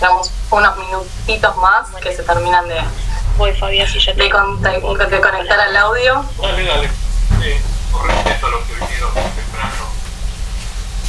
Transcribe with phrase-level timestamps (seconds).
[0.00, 2.80] Damos unos minutitos más que se terminan de,
[3.36, 4.22] Voy, Fabián, si ya te...
[4.22, 6.24] de, con- de conectar al audio.
[6.40, 6.88] Dale, dale.
[6.88, 7.52] Sí,
[7.92, 9.84] con respeto a lo que vinieron temprano.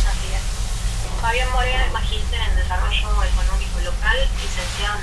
[0.09, 1.21] Así es.
[1.21, 5.01] Fabián Moreno es magíster en Desarrollo Económico Local, licenciado en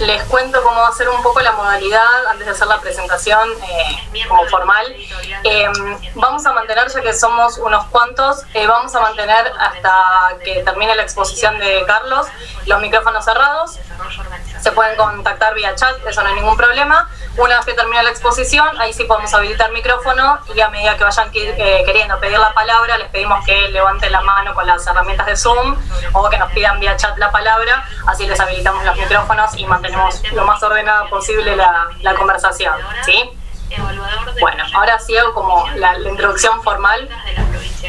[0.00, 3.48] Les cuento cómo va a ser un poco la modalidad antes de hacer la presentación
[3.68, 4.86] eh, como formal.
[5.44, 5.66] Eh,
[6.14, 10.94] vamos a mantener, ya que somos unos cuantos, eh, vamos a mantener hasta que termine
[10.94, 12.26] la exposición de Carlos
[12.66, 13.78] los micrófonos cerrados.
[14.60, 17.08] Se pueden contactar vía chat, eso no hay ningún problema.
[17.36, 21.04] Una vez que termine la exposición, ahí sí podemos habilitar micrófono y a medida que
[21.04, 25.26] vayan eh, queriendo pedir la palabra, les pedimos que levanten la mano con las herramientas
[25.26, 25.76] de Zoom
[26.12, 30.22] o que nos pidan vía chat la palabra, así les habilitamos los micrófonos y mantenemos
[30.32, 32.74] lo más ordenada posible la, la conversación.
[33.04, 33.37] ¿sí?
[33.70, 37.08] Evaluador de Bueno, ahora sí hago como la, la introducción formal.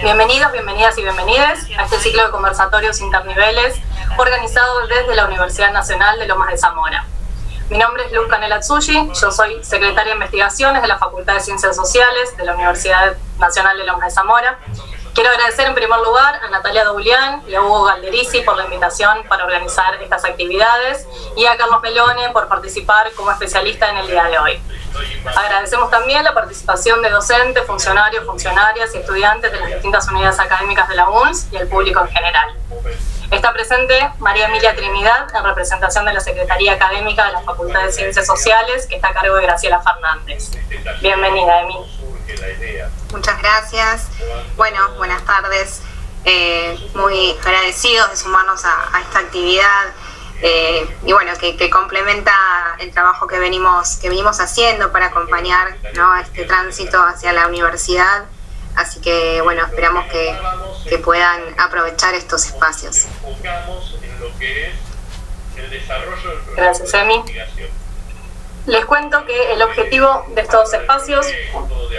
[0.04, 3.80] Bienvenidos, bienvenidas y bienvenides a este ciclo de conversatorios interniveles
[4.18, 7.06] organizado desde la Universidad Nacional de Lomas de Zamora.
[7.70, 11.76] Mi nombre es Luz Canela yo soy secretaria de investigaciones de la Facultad de Ciencias
[11.76, 14.60] Sociales de la Universidad Nacional de Lomas de Zamora.
[15.14, 19.24] Quiero agradecer en primer lugar a Natalia Doulian y a Hugo Galderici por la invitación
[19.28, 24.24] para organizar estas actividades y a Carlos Melone por participar como especialista en el día
[24.26, 24.62] de hoy.
[25.36, 30.88] Agradecemos también la participación de docentes, funcionarios, funcionarias y estudiantes de las distintas unidades académicas
[30.88, 32.56] de la UNS y el público en general.
[33.32, 37.92] Está presente María Emilia Trinidad en representación de la Secretaría Académica de la Facultad de
[37.92, 40.52] Ciencias Sociales, que está a cargo de Graciela Fernández.
[41.02, 41.76] Bienvenida, Emi.
[43.12, 44.08] Muchas gracias.
[44.56, 45.82] Bueno, buenas tardes.
[46.26, 49.94] Eh, muy agradecidos de sumarnos a, a esta actividad
[50.42, 52.34] eh, y bueno, que, que complementa
[52.80, 56.16] el trabajo que venimos, que venimos haciendo para acompañar ¿no?
[56.18, 58.26] este tránsito hacia la universidad.
[58.76, 60.38] Así que bueno, esperamos que,
[60.88, 63.06] que puedan aprovechar estos espacios.
[66.56, 67.24] Gracias, Emi.
[68.66, 71.26] Les cuento que el objetivo de estos espacios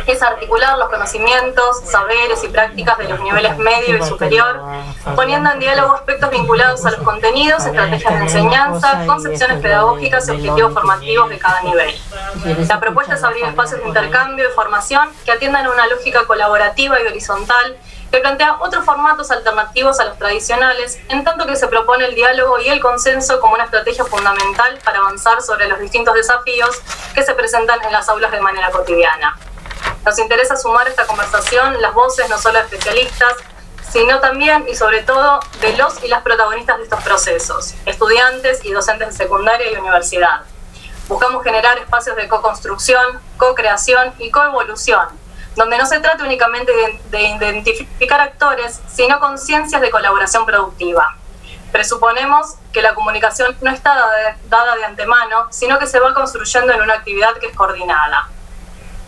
[0.07, 4.61] es articular los conocimientos, saberes y prácticas de los niveles medio y superior,
[5.17, 10.73] poniendo en diálogo aspectos vinculados a los contenidos, estrategias de enseñanza, concepciones pedagógicas y objetivos
[10.73, 11.95] formativos de cada nivel.
[12.69, 17.01] La propuesta es abrir espacios de intercambio y formación que atiendan a una lógica colaborativa
[17.01, 17.77] y horizontal
[18.11, 22.59] que plantea otros formatos alternativos a los tradicionales, en tanto que se propone el diálogo
[22.59, 26.81] y el consenso como una estrategia fundamental para avanzar sobre los distintos desafíos
[27.15, 29.39] que se presentan en las aulas de manera cotidiana.
[30.05, 33.35] Nos interesa sumar esta conversación las voces no solo de especialistas,
[33.93, 38.73] sino también y sobre todo de los y las protagonistas de estos procesos, estudiantes y
[38.73, 40.43] docentes de secundaria y universidad.
[41.09, 45.09] Buscamos generar espacios de co-construcción, co-creación y coevolución,
[45.57, 51.17] donde no se trata únicamente de, de identificar actores, sino conciencias de colaboración productiva.
[51.73, 56.15] Presuponemos que la comunicación no está dada de, dada de antemano, sino que se va
[56.15, 58.29] construyendo en una actividad que es coordinada.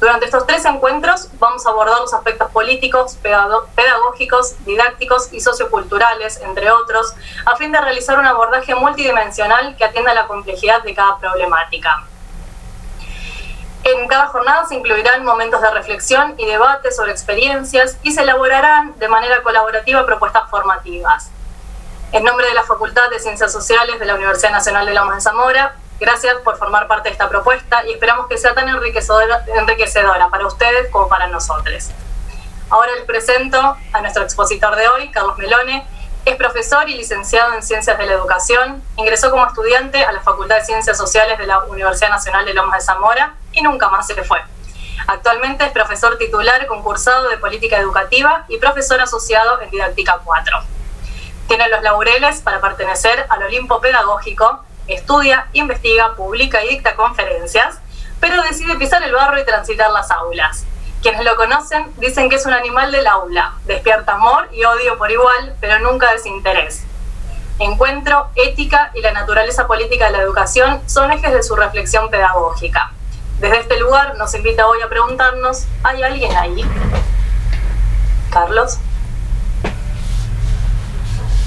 [0.00, 6.72] Durante estos tres encuentros vamos a abordar los aspectos políticos, pedagógicos, didácticos y socioculturales, entre
[6.72, 7.14] otros,
[7.47, 12.04] a fin de realizar un abordaje multidimensional que atienda la complejidad de cada problemática.
[13.84, 18.97] En cada jornada se incluirán momentos de reflexión y debate sobre experiencias y se elaborarán
[18.98, 21.31] de manera colaborativa propuestas formativas.
[22.12, 25.22] En nombre de la Facultad de Ciencias Sociales de la Universidad Nacional de Lomas de
[25.22, 30.47] Zamora, gracias por formar parte de esta propuesta y esperamos que sea tan enriquecedora, para
[30.47, 31.91] ustedes como para nosotros.
[32.70, 35.84] Ahora les presento a nuestro expositor de hoy, Carlos Melone.
[36.25, 38.81] Es profesor y licenciado en Ciencias de la Educación.
[38.97, 42.78] Ingresó como estudiante a la Facultad de Ciencias Sociales de la Universidad Nacional de Lomas
[42.78, 44.38] de Zamora y nunca más se le fue.
[45.09, 50.59] Actualmente es profesor titular concursado de Política Educativa y profesor asociado en Didáctica 4.
[51.49, 57.81] Tiene los laureles para pertenecer al Olimpo Pedagógico, estudia, investiga, publica y dicta conferencias,
[58.21, 60.66] pero decide pisar el barro y transitar las aulas.
[61.02, 65.10] Quienes lo conocen dicen que es un animal del aula, despierta amor y odio por
[65.10, 66.84] igual, pero nunca desinterés.
[67.58, 72.93] Encuentro, ética y la naturaleza política de la educación son ejes de su reflexión pedagógica.
[73.40, 76.64] Desde este lugar nos invita hoy a preguntarnos, ¿hay alguien ahí?
[78.31, 78.78] Carlos.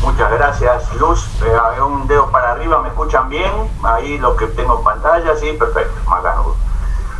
[0.01, 1.30] Muchas gracias, Luz.
[1.46, 3.51] Eh, un dedo para arriba, ¿me escuchan bien?
[3.84, 6.58] Ahí lo que tengo en pantalla, sí, perfecto, macanudo.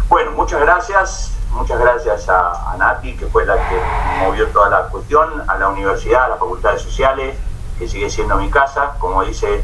[0.10, 3.82] Bueno, muchas gracias, muchas gracias a, a Nati, que fue la que
[4.24, 7.38] movió toda la cuestión, a la universidad, a la Facultad de Sociales,
[7.80, 9.64] que sigue siendo mi casa, como dice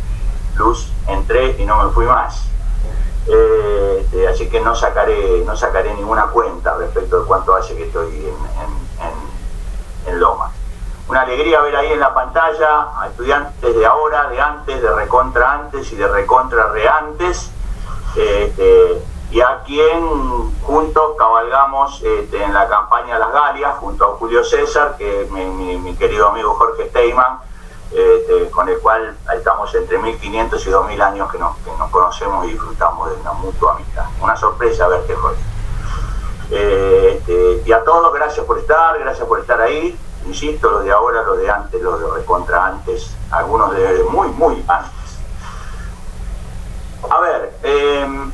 [0.56, 2.48] Luz, entré y no me fui más.
[3.28, 7.86] Eh, este, así que no sacaré, no sacaré ninguna cuenta respecto de cuánto hace que
[7.86, 10.52] estoy en, en, en, Loma.
[11.08, 15.54] una alegría ver ahí en la pantalla a estudiantes de ahora, de antes, de recontra
[15.54, 17.52] antes y de recontra re antes.
[18.16, 19.02] Este,
[19.32, 24.96] y a quien juntos cabalgamos este, en la campaña Las Galias, junto a Julio César,
[24.98, 27.40] que es mi, querido amigo Jorge Steyman,
[27.92, 31.56] este, con el cual estamos entre 1500 y 2000 años que nos,
[31.90, 34.06] conocemos y disfrutamos de una mutua amistad.
[34.22, 35.42] Una sorpresa verte, Jorge.
[36.52, 39.98] Este, y a todos, gracias por estar, gracias por estar ahí.
[40.26, 44.64] Insisto, los de ahora, los de antes, los de recontra antes, algunos de muy, muy
[44.68, 45.20] antes.
[47.10, 48.32] A ver, em,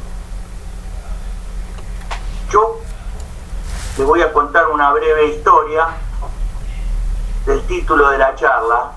[2.49, 2.87] yo les
[4.07, 5.85] voy a contar una breve historia
[7.45, 8.93] del título de la charla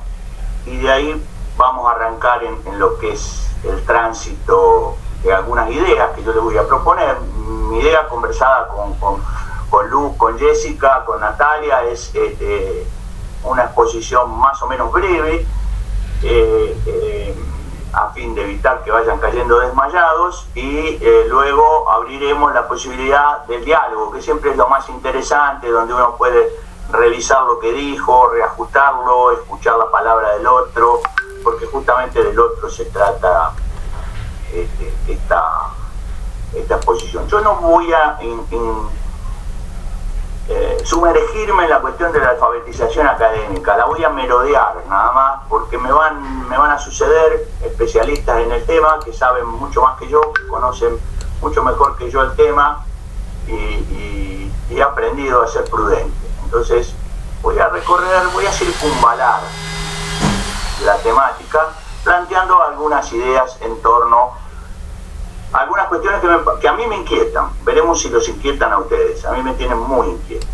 [0.64, 1.26] y de ahí
[1.56, 6.40] vamos a arrancar en, lo que es el tránsito de algunas ideas que yo les
[6.40, 7.18] voy a proponer.
[7.20, 8.94] Mi idea conversada con,
[9.68, 12.86] con, Luz, con Jessica, con Natalia es este,
[13.42, 15.44] una exposición más o menos breve.
[16.22, 17.34] Eh, eh,
[17.92, 23.64] a fin de evitar que vayan cayendo desmayados y eh, luego abriremos la posibilidad del
[23.64, 26.50] diálogo, que siempre es lo más interesante, donde uno puede
[26.90, 31.00] revisar lo que dijo, reajustarlo, escuchar la palabra del otro,
[31.42, 33.52] porque justamente del otro se trata
[34.52, 35.70] este, esta,
[36.54, 37.26] esta exposición.
[37.28, 38.19] Yo no voy a
[40.48, 45.40] eh, sumergirme en la cuestión de la alfabetización académica, la voy a merodear nada más,
[45.48, 49.98] porque me van, me van a suceder especialistas en el tema que saben mucho más
[49.98, 50.98] que yo, que conocen
[51.40, 52.84] mucho mejor que yo el tema
[53.46, 56.16] y, he aprendido a ser prudente.
[56.44, 56.94] Entonces
[57.43, 59.40] voy a recorrer, voy a circunvalar
[60.84, 61.70] la temática,
[62.04, 64.31] planteando algunas ideas en torno
[65.52, 66.20] algunas cuestiones
[66.61, 67.50] que, a mí me inquietan.
[67.64, 69.25] Veremos si los inquietan a ustedes.
[69.25, 70.47] A mí me tienen muy inquieto.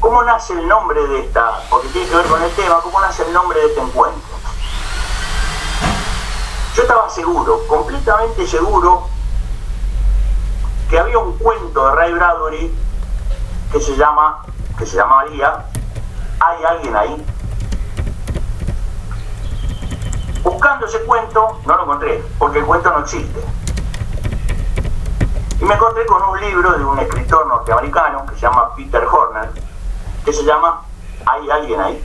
[0.00, 3.24] ¿Cómo nace el nombre de esta, porque tiene que ver con el tema, cómo nace
[3.24, 4.38] el nombre de este encuentro?
[6.76, 9.08] Yo estaba seguro, completamente seguro,
[10.88, 12.74] que había un cuento de Ray Bradbury
[13.72, 14.44] que se llama,
[14.78, 15.64] que se llamaría
[16.40, 17.26] ¿Hay alguien ahí?
[20.42, 23.57] Buscando ese cuento, no lo encontré, porque el cuento no existe.
[25.60, 29.50] Y me encontré con un libro de un escritor norteamericano que se llama Peter Horner,
[30.24, 30.82] que se llama
[31.26, 32.04] ¿Hay alguien ahí?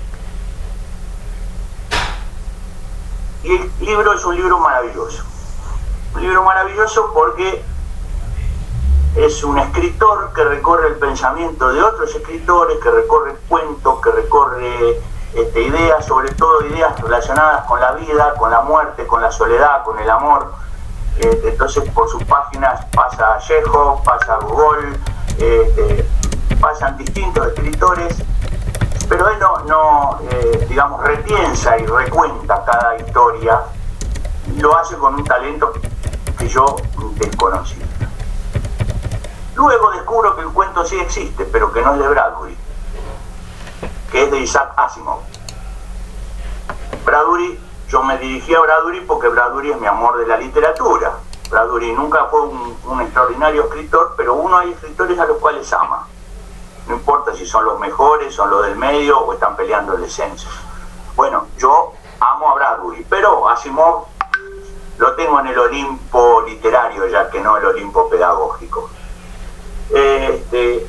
[3.44, 5.24] Y el libro es un libro maravilloso.
[6.16, 7.64] Un libro maravilloso porque
[9.16, 15.00] es un escritor que recorre el pensamiento de otros escritores, que recorre cuentos, que recorre
[15.36, 19.84] este, ideas, sobre todo ideas relacionadas con la vida, con la muerte, con la soledad,
[19.84, 20.54] con el amor
[21.20, 24.98] eh, entonces por sus páginas pasa Chejo, pasa Google,
[25.38, 26.08] este,
[26.60, 28.16] pasan distintos escritores,
[29.08, 29.38] pero él
[29.68, 33.62] no, eh, digamos, repiensa y recuenta cada historia,
[34.58, 35.74] lo hace con un talento
[36.38, 36.78] que yo
[37.16, 37.80] desconocí.
[39.56, 42.58] Luego descubro que el cuento sí existe, pero que no es de Bradbury,
[44.12, 45.20] que es de Isaac Asimov.
[47.06, 47.60] Bradbury
[47.94, 51.14] yo me dirigí a Bradbury porque Bradbury es mi amor de la literatura.
[51.52, 56.08] Bradbury nunca fue un, extraordinario escritor, pero uno hay escritores a los cuales ama.
[56.88, 60.50] No importa si son los mejores, son los del medio o están peleando el descenso.
[61.16, 64.06] Bueno, yo amo a Bradbury, pero Asimov
[64.98, 68.90] lo tengo en el Olimpo literario ya que no el Olimpo pedagógico.
[69.92, 70.88] Este,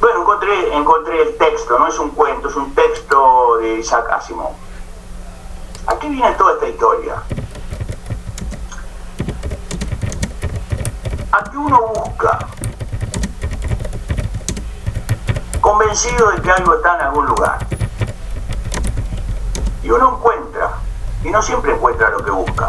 [0.00, 4.63] bueno, encontré, encontré el texto, no es un cuento, es un texto de Isaac Asimov.
[5.86, 7.22] Aquí viene toda esta historia.
[11.32, 12.38] Aquí uno busca,
[15.60, 17.58] convencido de que algo está en algún lugar.
[19.82, 20.70] Y uno encuentra,
[21.22, 22.68] y no siempre encuentra lo que busca.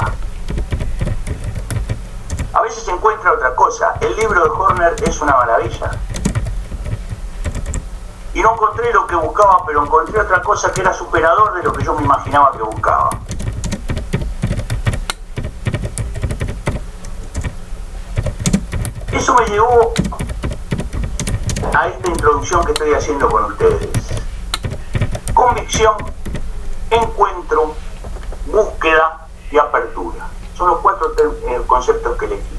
[2.54, 3.94] A veces encuentra otra cosa.
[4.02, 5.92] El libro de Horner es una maravilla
[8.36, 11.72] y no encontré lo que buscaba, pero encontré otra cosa que era superador de lo
[11.72, 13.10] que yo me imaginaba que buscaba.
[19.10, 19.94] Eso me llevó
[21.74, 23.90] a esta introducción que estoy haciendo con ustedes.
[25.34, 25.96] Convicción,
[26.90, 27.74] encuentro,
[28.48, 30.28] búsqueda y apertura.
[30.56, 31.14] Son los cuatro
[31.48, 32.55] eh, conceptos que elegí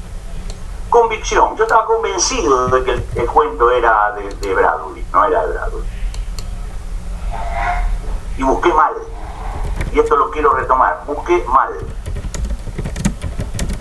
[0.89, 1.55] convicción.
[1.55, 2.91] Yo estaba convencido de que
[3.21, 4.55] el, cuento era de, de,
[5.11, 5.87] no era de Bradbury.
[8.37, 8.93] Y busqué mal.
[9.91, 11.03] Y esto lo quiero retomar.
[11.05, 11.69] Busqué mal.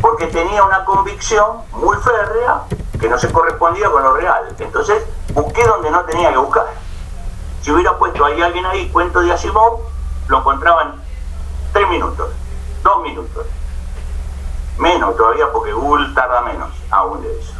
[0.00, 2.62] Porque tenía una convicción muy férrea
[2.98, 4.54] que no se correspondía con lo real.
[4.58, 6.66] Entonces busqué donde no tenía que buscar.
[7.62, 9.80] Si hubiera puesto ahí alguien ahí, cuento de Asimov,
[10.28, 11.02] lo encontraban
[11.72, 12.30] tres minutos,
[12.82, 13.46] dos minutos.
[14.78, 17.54] Menos todavía porque Google tarda menos aún de eso.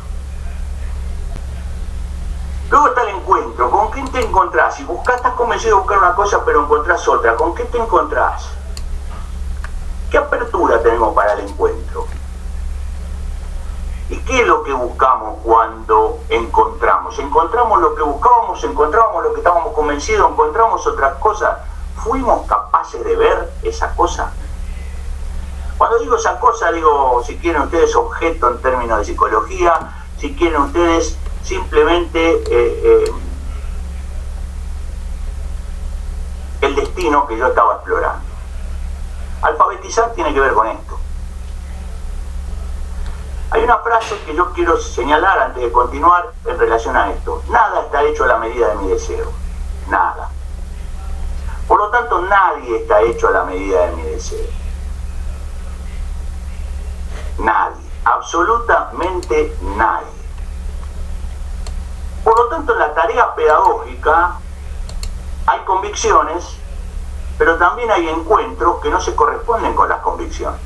[2.71, 3.71] Luego está el encuentro.
[3.71, 4.75] ¿Con quién te encontrás?
[4.75, 7.37] Si buscas, estás convencido de buscar una cosa, pero encontrás otra.
[7.37, 8.51] ¿Con qué te encontrás?
[10.11, 12.07] ¿Qué apertura tenemos para el encuentro?
[14.09, 17.19] ¿Y qué es lo que buscamos cuando encontramos?
[17.19, 18.63] ¿Encontramos lo que buscábamos?
[18.63, 20.31] ¿Encontramos lo que estábamos convencidos?
[20.31, 21.59] ¿Encontramos otras cosas?
[21.97, 24.33] ¿Fuimos capaces de ver esa cosa?
[25.79, 30.63] Cuando digo esa cosa, digo, si quieren ustedes objeto en términos de psicología, si quieren
[30.63, 33.13] ustedes simplemente eh, eh,
[36.63, 38.25] el destino que yo estaba explorando.
[39.43, 40.99] Alfabetizar tiene que ver con esto.
[43.51, 47.43] Hay una frase que yo quiero señalar antes de continuar en relación a esto.
[47.49, 49.31] Nada está hecho a la medida de mi deseo.
[49.89, 50.31] Nada.
[51.69, 54.66] Por lo tanto, nadie está hecho a la medida de mi deseo.
[57.39, 57.83] Nadie.
[58.05, 60.07] Absolutamente nadie.
[62.25, 64.37] Por lo tanto, en la tarea pedagógica
[65.47, 66.57] hay convicciones,
[67.39, 70.61] pero también hay encuentros que no se corresponden con las convicciones.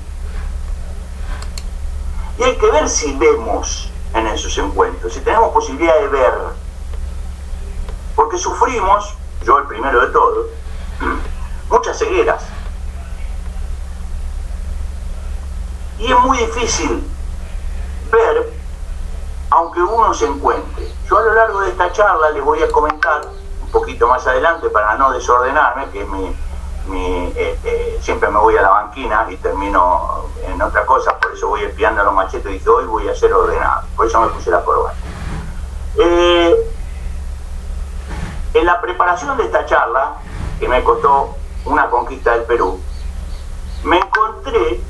[2.39, 6.35] Y hay que ver si vemos en esos encuentros, si tenemos posibilidad de ver.
[8.17, 10.47] Porque sufrimos, yo el primero de todos,
[11.69, 12.43] muchas cegueras.
[16.01, 17.07] Y es muy difícil
[18.11, 18.61] ver
[19.51, 20.89] aunque uno se encuentre.
[21.09, 23.23] Yo a lo largo de esta charla les voy a comentar
[23.63, 26.37] un poquito más adelante para no desordenarme, que mi,
[26.95, 31.49] eh, eh, siempre me voy a la banquina y termino en otra cosa, por eso
[31.49, 34.51] voy espiando los machetes y dije hoy voy a ser ordenado, por eso me puse
[34.51, 34.97] la corbata.
[35.99, 36.57] Eh,
[38.55, 40.15] en la preparación de esta charla,
[40.59, 42.81] que me costó una conquista del Perú,
[43.85, 44.81] me encontré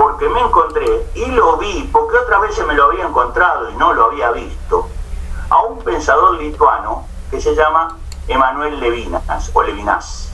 [0.00, 3.92] porque me encontré y lo vi, porque otras veces me lo había encontrado y no
[3.92, 4.88] lo había visto,
[5.50, 10.32] a un pensador lituano que se llama Emanuel Levinas o Levinas.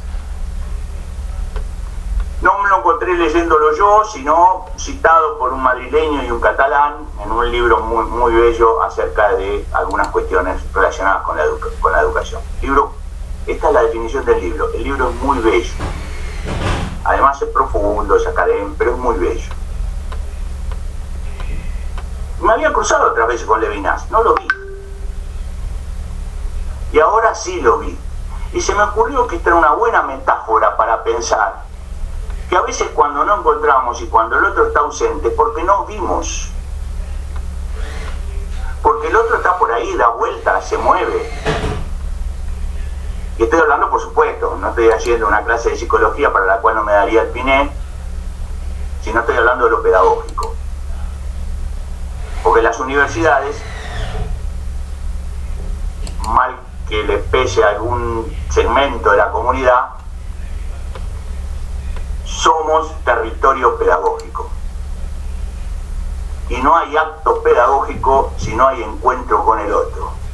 [2.42, 7.32] No me lo encontré leyéndolo yo, sino citado por un madrileño y un catalán en
[7.32, 11.44] un libro muy, muy bello acerca de algunas cuestiones relacionadas con la,
[11.80, 12.40] con la educación.
[12.62, 12.92] Libro,
[13.48, 14.68] esta es la definición del libro.
[14.74, 15.72] El libro es muy bello.
[17.06, 19.52] Además es profundo, es académico, pero es muy bello.
[22.40, 24.48] Me había cruzado otras veces con Levinas, no lo vi.
[26.92, 27.96] Y ahora sí lo vi.
[28.52, 31.62] Y se me ocurrió que esta era una buena metáfora para pensar
[32.50, 36.50] que a veces cuando no encontramos y cuando el otro está ausente, porque no vimos.
[38.82, 41.30] Porque el otro está por ahí, da vuelta, se mueve.
[43.38, 46.76] Y estoy hablando, por supuesto, no estoy haciendo una clase de psicología para la cual
[46.76, 47.70] no me daría el piné,
[49.02, 50.54] sino estoy hablando de lo pedagógico.
[52.42, 53.56] Porque las universidades,
[56.28, 56.56] mal
[56.88, 59.90] que les pese a algún segmento de la comunidad,
[62.24, 64.48] somos territorio pedagógico.
[66.48, 70.25] Y no hay acto pedagógico si no hay encuentro con el otro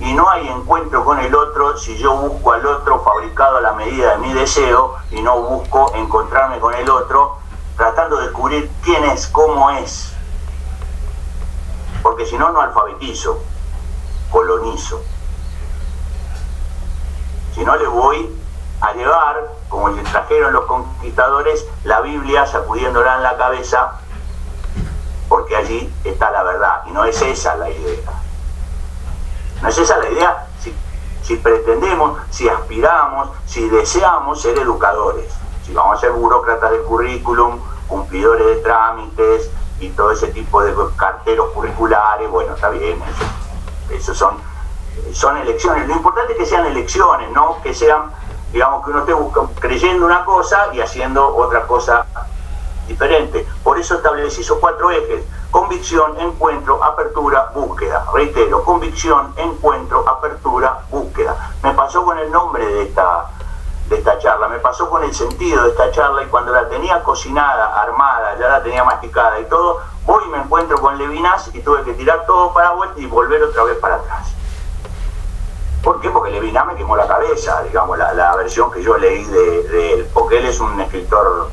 [0.00, 3.72] y no hay encuentro con el otro si yo busco al otro fabricado a la
[3.74, 7.36] medida de mi deseo y no busco encontrarme con el otro
[7.76, 10.12] tratando de descubrir quién es, cómo es.
[12.02, 13.42] Porque si no, no alfabetizo,
[14.30, 15.02] colonizo.
[17.54, 18.38] Si no, le voy
[18.80, 24.00] a llevar, como le trajeron los conquistadores, la Biblia sacudiéndola en la cabeza,
[25.28, 28.19] porque allí está la verdad, y no es esa la idea.
[29.62, 30.46] ¿No es esa la idea?
[31.22, 35.32] Si, pretendemos, si aspiramos, si deseamos ser educadores,
[35.64, 39.48] si vamos a ser burócratas de currículum, cumplidores de trámites
[39.78, 43.00] y todo ese tipo de carteros curriculares, bueno, está bien,
[43.90, 44.38] eso, son,
[45.12, 45.86] son elecciones.
[45.86, 48.10] Lo importante es que sean elecciones, no que sean,
[48.52, 52.06] digamos, que uno esté creyendo una cosa y haciendo otra cosa
[52.88, 53.46] diferente.
[53.62, 58.06] Por eso establecí esos cuatro ejes Convicción, encuentro, apertura, búsqueda.
[58.14, 61.54] Reitero, convicción, encuentro, apertura, búsqueda.
[61.64, 63.26] Me pasó con el nombre de esta,
[63.88, 67.02] de esta charla, me pasó con el sentido de esta charla y cuando la tenía
[67.02, 71.60] cocinada, armada, ya la tenía masticada y todo, voy y me encuentro con Levinas y
[71.60, 74.32] tuve que tirar todo para vuelta y volver otra vez para atrás.
[75.82, 76.10] ¿Por qué?
[76.10, 80.38] Porque Levinas me quemó la cabeza, digamos, la, versión que yo leí de él, porque
[80.38, 81.50] él es un escritor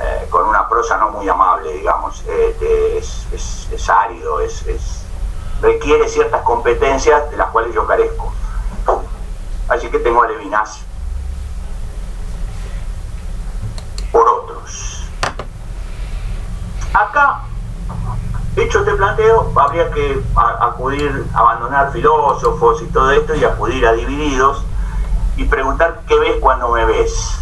[0.00, 4.64] eh, con una prosa no muy amable, digamos, eh, es, árido, es,
[5.60, 8.32] requiere ciertas competencias de las cuales yo carezco.
[9.68, 10.80] Así que tengo a Levinas
[14.10, 15.04] por otros.
[16.92, 17.42] Acá,
[18.56, 24.64] hecho este planteo, habría que acudir, abandonar filósofos y todo esto y acudir a divididos
[25.36, 27.38] y preguntar qué ves cuando me ves.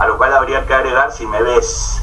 [0.00, 2.02] A lo cual habría que agregar si me ves.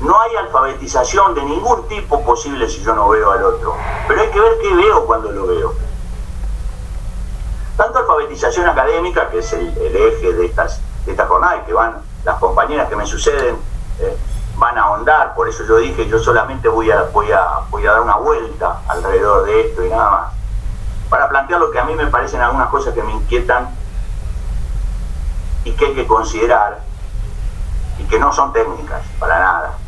[0.00, 3.76] No hay alfabetización de ningún tipo posible si yo no veo al otro,
[4.06, 5.74] pero hay que ver qué veo cuando lo veo.
[7.76, 12.02] Tanto alfabetización académica, que es el, eje de estas, de esta jornada y que van
[12.24, 13.56] las compañeras que me suceden,
[14.00, 14.16] eh,
[14.56, 17.92] van a ahondar, por eso yo dije, yo solamente voy a, voy, a, voy a
[17.92, 20.32] dar una vuelta alrededor de esto y nada más
[21.08, 23.68] para plantear lo que a mí me parecen algunas cosas que me inquietan
[25.64, 26.87] y que hay que considerar
[27.98, 29.78] y que no son técnicas para nada.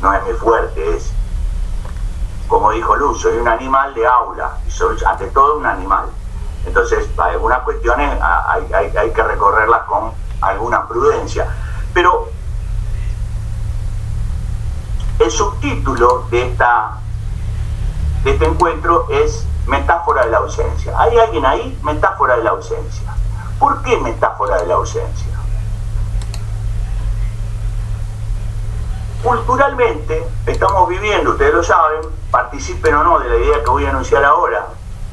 [0.00, 1.12] No es muy fuerte, es,
[2.48, 6.06] como dijo Luz, soy un animal de aula y soy ante todo un animal.
[6.66, 11.48] Entonces, algunas cuestiones hay, hay que recorrerlas con alguna prudencia.
[11.94, 12.28] Pero
[15.18, 16.98] el subtítulo de, esta,
[18.24, 20.94] de este encuentro es metáfora de la ausencia.
[20.98, 21.78] ¿Hay alguien ahí?
[21.82, 23.14] Metáfora de la ausencia.
[23.58, 25.35] ¿Por qué metáfora de la ausencia?
[29.26, 33.90] Culturalmente estamos viviendo, ustedes lo saben, participen o no de la idea que voy a
[33.90, 34.68] anunciar ahora,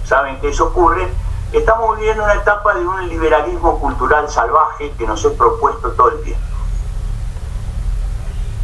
[0.06, 1.12] saben que eso ocurre,
[1.52, 6.22] estamos viviendo una etapa de un liberalismo cultural salvaje que nos he propuesto todo el
[6.22, 6.46] tiempo.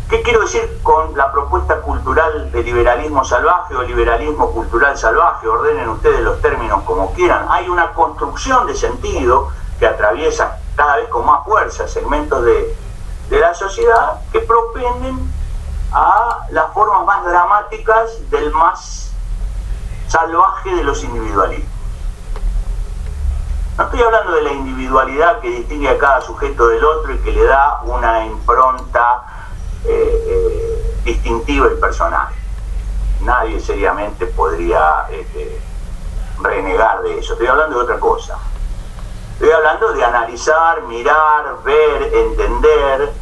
[0.07, 5.47] ¿Qué quiero decir con la propuesta cultural de liberalismo salvaje o liberalismo cultural salvaje?
[5.47, 7.47] Ordenen ustedes los términos como quieran.
[7.49, 9.47] Hay una construcción de sentido
[9.79, 12.77] que atraviesa cada vez con más fuerza segmentos de,
[13.31, 15.38] la sociedad que propenden
[15.91, 19.11] a las formas más dramáticas del más
[20.07, 21.69] salvaje de los individualismos.
[23.77, 27.31] No estoy hablando de la individualidad que distingue a cada sujeto del otro y que
[27.31, 29.23] le da una impronta
[29.85, 32.27] eh, eh, distintivo y personal.
[33.21, 35.61] Nadie seriamente podría este,
[36.41, 37.33] renegar de eso.
[37.33, 38.37] Estoy hablando de otra cosa.
[39.33, 43.13] Estoy hablando de analizar, mirar, ver, entender,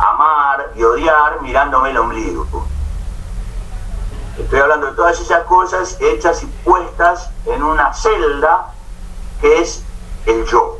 [0.00, 2.46] amar y odiar mirándome el ombligo.
[4.38, 8.72] Estoy hablando de todas esas cosas hechas y puestas en una celda
[9.40, 9.84] que es
[10.26, 10.78] el yo.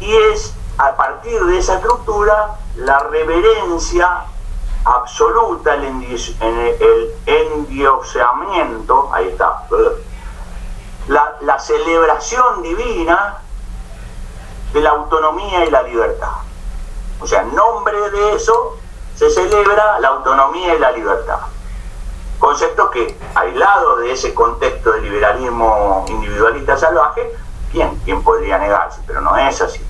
[0.00, 4.24] Y es a partir de esa estructura, la reverencia
[4.84, 5.84] absoluta, el,
[7.26, 9.66] endioseamiento, ahí está,
[11.06, 13.42] la celebración divina
[14.72, 16.32] de la autonomía y la libertad.
[17.20, 18.78] O sea, en nombre de eso
[19.14, 21.40] se celebra la autonomía y la libertad.
[22.38, 27.30] Conceptos que, aislados de ese contexto de liberalismo individualista salvaje,
[27.70, 29.02] ¿quién, quién podría negarse?
[29.06, 29.84] Pero no es así.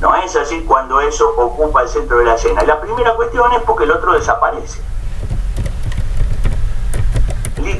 [0.00, 2.62] No es así cuando eso ocupa el centro de la escena.
[2.62, 4.80] Y la primera cuestión es porque el otro desaparece.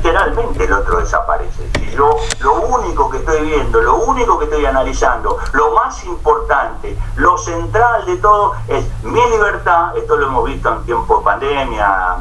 [0.06, 1.68] Literalmente el otro desaparece.
[1.80, 6.96] Si yo lo único que estoy viendo, lo único que estoy analizando, lo más importante,
[7.16, 12.18] lo central de todo es mi libertad, esto lo hemos visto en tiempo de pandemia,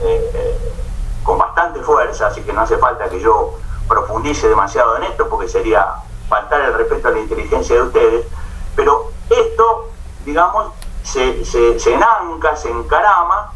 [0.00, 0.74] eh, eh,
[1.22, 5.50] con bastante fuerza, así que no hace falta que yo profundice demasiado en esto porque
[5.50, 5.96] sería
[6.30, 8.26] faltar el respeto a la inteligencia de ustedes,
[8.74, 9.90] pero esto,
[10.24, 13.52] digamos, se, se, enanca, se encarama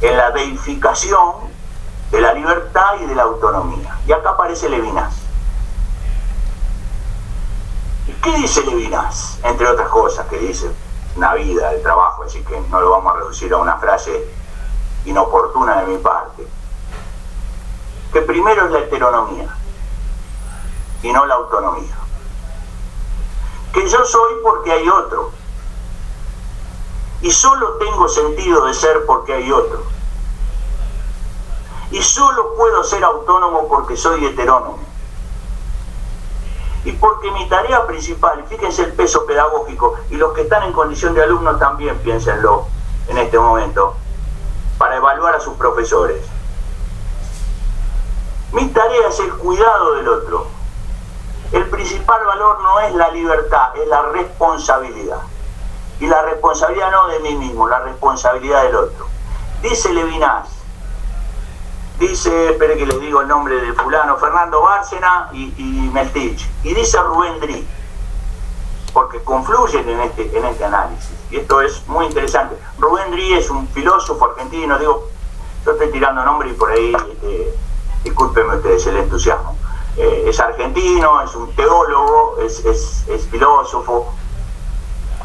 [0.00, 1.54] en la deificación
[2.10, 3.98] de la libertad y de la autonomía.
[4.06, 5.14] Y acá aparece Levinas.
[8.06, 9.38] ¿Y qué dice Levinas?
[9.42, 10.70] Entre otras cosas que dice
[11.16, 14.28] una vida, el trabajo, así que no lo vamos a reducir a una frase
[15.04, 16.46] inoportuna de mi parte.
[18.12, 19.48] Que primero es la heteronomía
[21.02, 21.96] y no la autonomía
[23.76, 25.32] que yo soy porque hay otro.
[27.20, 29.82] Y solo tengo sentido de ser porque hay otro.
[31.90, 34.78] Y solo puedo ser autónomo porque soy heterónomo.
[36.84, 41.14] Y porque mi tarea principal, fíjense el peso pedagógico, y los que están en condición
[41.14, 42.66] de alumnos también piénsenlo
[43.08, 43.96] en este momento,
[44.78, 46.22] para evaluar a sus profesores.
[48.52, 50.46] Mi tarea es el cuidado del otro,
[51.52, 55.20] el principal valor no es la libertad, es la responsabilidad.
[56.00, 59.06] Y la responsabilidad no de mí mismo, la responsabilidad del otro.
[59.62, 60.48] Dice Levinas,
[61.98, 66.74] dice, espere que le digo el nombre de fulano, Fernando Bárcena y, y Meltich, y
[66.74, 67.66] dice Rubén Dri,
[68.92, 71.16] porque confluyen en este, en este análisis.
[71.30, 72.56] Y esto es muy interesante.
[72.78, 75.08] Rubén Dri es un filósofo argentino, digo,
[75.64, 77.54] yo estoy tirando nombre y por ahí este,
[78.04, 79.56] discúlpenme ustedes el entusiasmo.
[79.96, 84.12] Eh, es argentino, es un teólogo, es, es filósofo.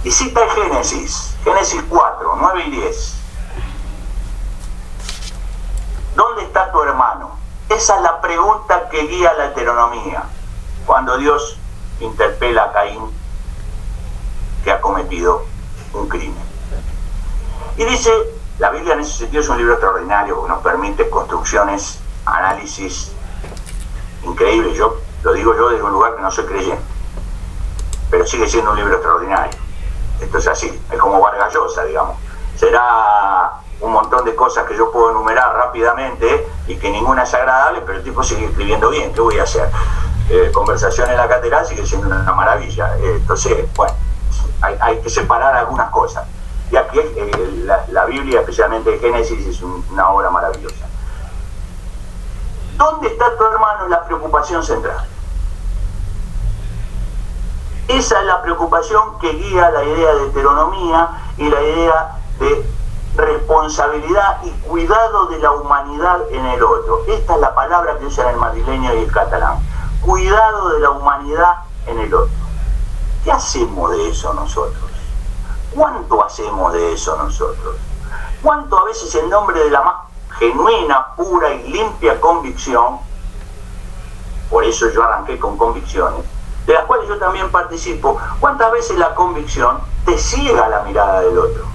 [0.04, 3.21] Y cita el Génesis, Génesis 4, 9 y 10.
[6.16, 7.32] ¿Dónde está tu hermano?
[7.70, 10.24] Esa es la pregunta que guía la heteronomía
[10.86, 11.58] cuando Dios
[12.00, 13.10] interpela a Caín
[14.64, 15.46] que ha cometido
[15.94, 16.44] un crimen.
[17.78, 18.12] Y dice,
[18.60, 23.14] la Biblia en ese sentido es un libro extraordinario que nos permite construcciones, análisis
[24.24, 24.78] increíbles.
[24.78, 26.84] Yo lo digo yo desde un lugar que no soy creyente,
[28.10, 29.58] pero sigue siendo un libro extraordinario.
[30.20, 32.18] Esto es así, es como Vargas Llosa, digamos.
[32.56, 37.82] Será un montón de cosas que yo puedo enumerar rápidamente y que ninguna es agradable,
[37.82, 39.70] pero el tipo sigue escribiendo bien, ¿qué voy a hacer?
[40.30, 42.96] Eh, conversación en la catedral sigue siendo una maravilla.
[43.00, 43.94] Eh, entonces, bueno,
[44.62, 46.26] hay, que separar algunas cosas.
[46.72, 50.88] Y aquí eh, la, Biblia, especialmente Génesis, es una obra maravillosa.
[52.78, 53.88] ¿Dónde está tu hermano?
[53.90, 55.06] La preocupación central.
[57.88, 62.66] Esa es la preocupación que guía la idea de heteronomía y la idea de
[63.16, 67.04] responsabilidad y cuidado de la humanidad en el otro.
[67.08, 69.60] Esta es la palabra que usan el madrileño y el catalán.
[70.02, 72.34] Cuidado de la humanidad en el otro.
[73.24, 74.90] ¿Qué hacemos de eso nosotros?
[75.76, 77.76] ¿Cuánto hacemos de eso nosotros?
[78.42, 79.96] ¿Cuánto a veces en nombre de la más
[80.40, 83.00] genuina, pura y limpia convicción,
[84.50, 86.26] por eso yo arranqué con convicciones,
[86.66, 91.38] de las cuales yo también participo, cuántas veces la convicción te ciega la mirada del
[91.38, 91.71] otro?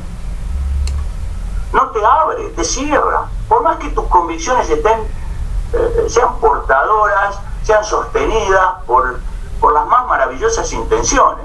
[1.72, 3.26] No te abre, te cierra.
[3.48, 5.00] Por más que tus convicciones estén,
[5.72, 9.18] eh, sean portadoras, sean sostenidas por
[9.60, 11.44] por las más maravillosas intenciones.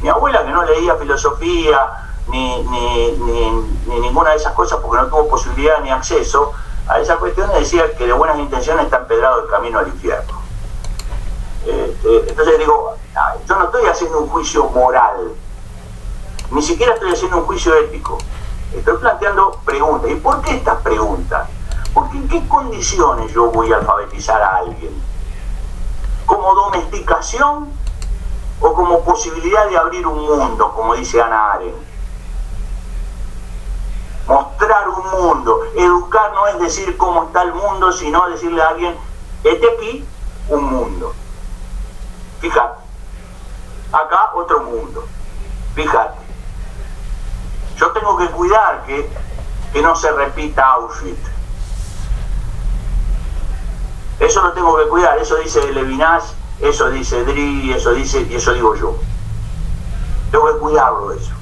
[0.00, 2.62] Mi abuela que no leía filosofía ni,
[3.86, 6.52] ninguna de esas cosas porque no tuvo posibilidad ni acceso
[6.88, 10.40] a esas cuestiones, decía que de buenas intenciones está empedrado el camino al infierno.
[11.64, 12.96] Este, entonces digo,
[13.46, 15.32] yo no estoy haciendo un juicio moral,
[16.50, 18.18] ni siquiera estoy haciendo un juicio ético.
[18.74, 20.10] Estoy planteando preguntas.
[20.10, 21.48] ¿Y por qué estas preguntas?
[21.92, 25.02] Porque en qué condiciones yo voy a alfabetizar a alguien
[26.26, 27.68] como domesticación
[28.60, 31.76] o como posibilidad de abrir un mundo, como dice Ana Arendt.
[34.26, 35.60] Mostrar un mundo.
[35.76, 38.96] Educar no es decir cómo está el mundo, sino decirle a alguien,
[39.42, 40.06] este aquí,
[40.48, 41.12] un mundo.
[42.40, 42.80] Fíjate.
[43.92, 45.04] Acá otro mundo.
[45.74, 46.21] Fíjate.
[47.82, 49.10] Yo tengo que cuidar que,
[49.72, 51.32] que no se repita Auschwitz
[54.22, 58.52] eso lo tengo que cuidar, eso dice Levinas, eso dice Dri, eso dice, y eso
[58.52, 58.94] digo yo.
[60.30, 61.32] Tengo que cuidarlo eso.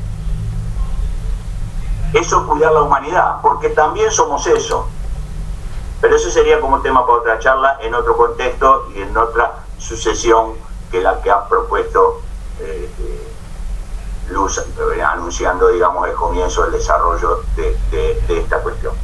[2.14, 4.88] Eso es cuidar la humanidad, porque también somos eso.
[6.00, 10.54] Pero eso sería como tema para otra charla, en otro contexto y en otra sucesión
[10.90, 12.22] que la que ha propuesto
[12.60, 13.29] eh, eh,
[14.30, 14.64] Luz,
[15.04, 18.94] anunciando, digamos, el comienzo del desarrollo de esta cuestión.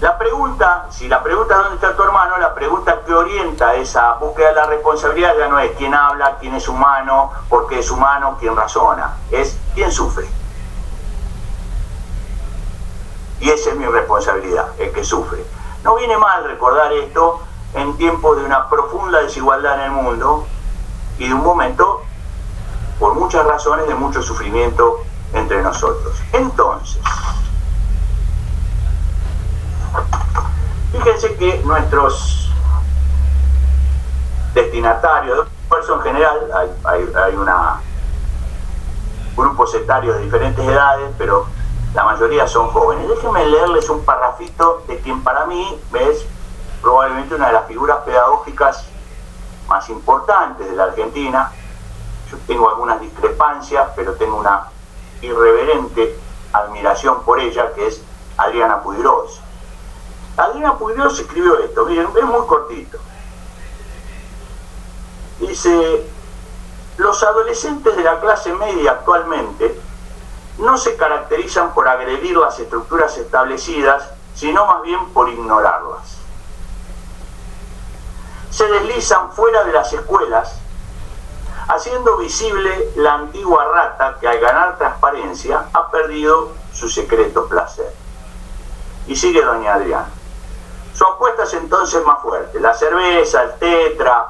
[0.00, 4.50] La pregunta, si la pregunta dónde está tu hermano, la pregunta que orienta esa búsqueda
[4.50, 8.36] de la responsabilidad ya no es quién habla, quién es humano, por qué es humano,
[8.38, 10.28] quién razona, es quién sufre.
[13.40, 15.44] Y esa es mi responsabilidad, el que sufre.
[15.82, 17.40] No viene mal recordar esto
[17.74, 20.46] en tiempos de una profunda desigualdad en el mundo
[21.18, 22.02] y de un momento,
[22.98, 25.00] por muchas razones, de mucho sufrimiento
[25.34, 26.16] entre nosotros.
[26.32, 27.00] Entonces,
[30.92, 32.50] Fíjense que nuestros
[34.54, 36.38] destinatarios, de esfuerzo en general,
[36.84, 37.80] hay, hay, una
[39.36, 41.46] grupos etarios de diferentes edades, pero
[41.94, 43.08] la mayoría son jóvenes.
[43.08, 46.24] Déjenme leerles un parrafito de quien para mí es
[46.80, 48.88] probablemente una de las figuras pedagógicas
[49.68, 51.52] más importantes de la Argentina.
[52.30, 54.68] Yo tengo algunas discrepancias, pero tengo una
[55.22, 56.18] irreverente
[56.52, 58.02] admiración por ella, que es
[58.36, 59.40] Adriana Puigros.
[60.36, 62.98] Adriana Puigros escribió esto, miren, es muy cortito.
[65.40, 66.06] Dice,
[66.96, 69.80] los adolescentes de la clase media actualmente
[70.58, 76.18] no se caracterizan por agredir las estructuras establecidas, sino más bien por ignorarlas.
[78.58, 80.58] Se deslizan fuera de las escuelas,
[81.68, 87.94] haciendo visible la antigua rata que al ganar transparencia ha perdido su secreto placer.
[89.06, 90.08] Y sigue doña Adriana.
[90.92, 92.58] Su apuesta es entonces más fuerte.
[92.58, 94.26] La cerveza, el tetra,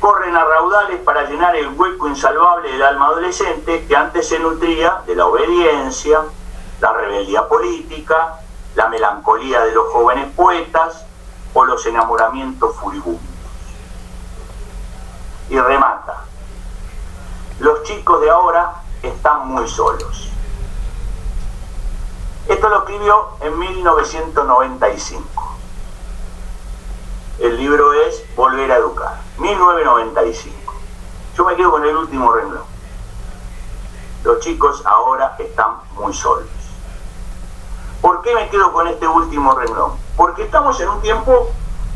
[0.00, 5.02] corren a raudales para llenar el hueco insalvable del alma adolescente que antes se nutría
[5.06, 6.22] de la obediencia,
[6.80, 8.40] la rebeldía política
[8.74, 11.04] la melancolía de los jóvenes poetas
[11.54, 13.22] o los enamoramientos furibundos.
[15.48, 16.24] Y remata,
[17.60, 20.30] los chicos de ahora están muy solos.
[22.48, 25.56] Esto lo escribió en 1995.
[27.38, 30.74] El libro es Volver a Educar, 1995.
[31.36, 32.64] Yo me quedo con el último renglón.
[34.24, 36.48] Los chicos ahora están muy solos.
[38.00, 40.03] ¿Por qué me quedo con este último renglón?
[40.16, 41.50] Porque estamos en un tiempo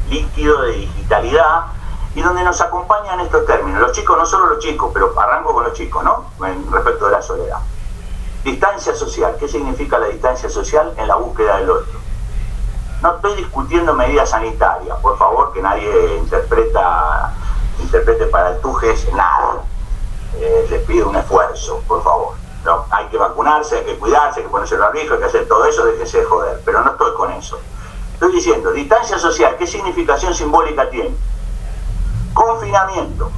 [0.09, 1.67] líquido de digitalidad
[2.15, 3.81] y donde nos acompañan estos términos.
[3.81, 6.27] Los chicos, no solo los chicos, pero arranco con los chicos, ¿no?
[6.71, 7.59] respecto de la soledad.
[8.45, 9.37] Distancia social.
[9.39, 11.99] ¿Qué significa la distancia social en la búsqueda del otro?
[13.03, 17.33] No estoy discutiendo medidas sanitarias, por favor, que nadie interpreta,
[17.81, 19.63] interprete para el tujes nada.
[20.37, 22.35] Eh, les pido un esfuerzo, por favor.
[22.91, 25.65] Hay que vacunarse, hay que cuidarse, hay que ponerse el barbijo, hay que hacer todo
[25.65, 26.61] eso, déjese de joder.
[26.65, 27.59] Pero no estoy con eso.
[28.19, 31.15] Estoy diciendo, distancia social, ¿qué significación simbólica tiene?
[32.35, 33.31] Confinamiento,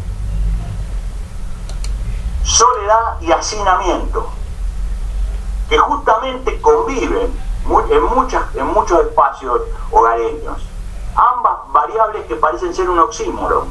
[2.43, 4.27] soledad y hacinamiento
[5.69, 7.31] que justamente conviven
[7.90, 10.66] en, muchas, en muchos espacios hogareños.
[11.14, 13.69] Ambas variables que parecen ser un oxímoron,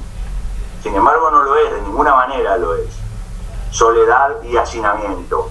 [0.83, 2.89] sin embargo no lo es, de ninguna manera lo es.
[3.71, 5.49] Soledad y hacinamiento.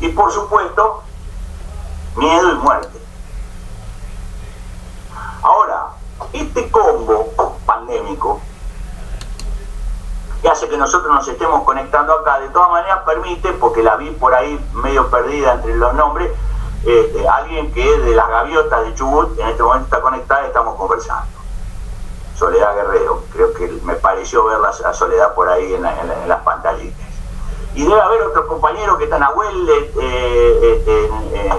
[0.00, 1.02] Y por supuesto,
[2.16, 3.03] miedo y muerte.
[5.42, 5.88] Ahora,
[6.32, 7.32] este combo
[7.66, 8.40] pandémico
[10.44, 12.38] que hace que nosotros nos estemos conectando acá.
[12.38, 16.30] De todas maneras permite, porque la vi por ahí medio perdida entre los nombres,
[16.84, 20.74] este, alguien que de las gaviotas de Chubut en este momento está conectada y estamos
[20.76, 21.26] conversando.
[22.36, 25.82] Soledad Guerrero, creo que me pareció ver la, Soledad por ahí en,
[26.28, 27.08] las pantallitas.
[27.74, 31.50] Y debe haber otros compañeros que están eh, eh,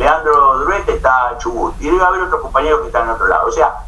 [0.00, 3.48] Leandro Duete está en Chubut, y debe haber otros compañeros que están en otro lado.
[3.48, 3.84] O sea,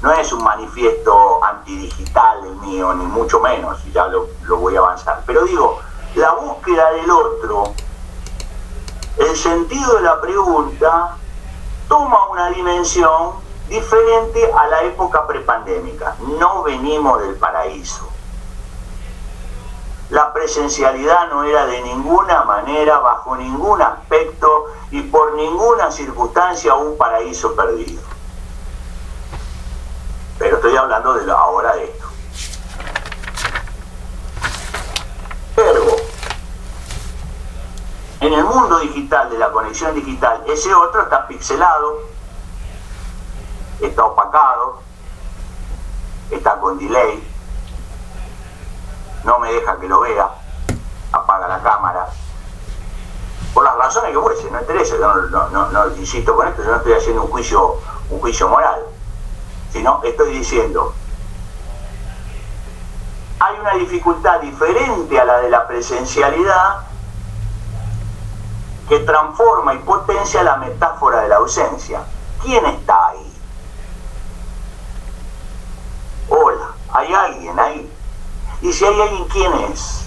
[0.00, 4.78] no es un manifiesto antidigital el mío, ni mucho menos, y ya lo, voy a
[4.78, 5.22] avanzar.
[5.26, 5.78] Pero digo,
[6.14, 7.74] la búsqueda del otro,
[9.18, 11.18] el sentido de la pregunta,
[11.86, 13.32] toma una dimensión
[13.68, 16.16] diferente a la época prepandémica.
[16.38, 18.08] No venimos del paraíso.
[20.12, 26.98] La presencialidad no era de ninguna manera, bajo ningún aspecto y por ninguna circunstancia un
[26.98, 28.02] paraíso perdido.
[30.38, 32.06] Pero estoy hablando de ahora de esto.
[35.56, 35.86] Pero
[38.20, 42.00] en el mundo digital, de la conexión digital, ese otro está pixelado,
[43.80, 44.76] está opacado,
[46.30, 47.31] está con delay,
[49.24, 50.28] no me deja que lo vea,
[51.12, 52.08] apaga la cámara.
[53.54, 56.70] Por las razones que fuese, no interesa, yo no, no, no, insisto con esto, yo
[56.70, 57.76] no estoy haciendo un juicio,
[58.10, 58.82] un juicio moral
[59.72, 60.94] sino estoy diciendo,
[63.40, 66.80] hay una dificultad diferente a la de la presencialidad
[68.88, 72.02] que transforma y potencia la metáfora de la ausencia.
[72.42, 73.32] ¿Quién está ahí?
[76.28, 77.91] Hola, hay alguien ahí.
[78.62, 80.06] Y si hay alguien, ¿quién es?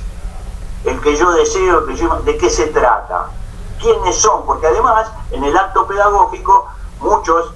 [0.85, 3.27] El que yo deseo, ¿de qué se trata?
[3.81, 4.45] ¿Quiénes son?
[4.45, 6.67] Porque además, en el acto pedagógico,
[7.01, 7.51] muchos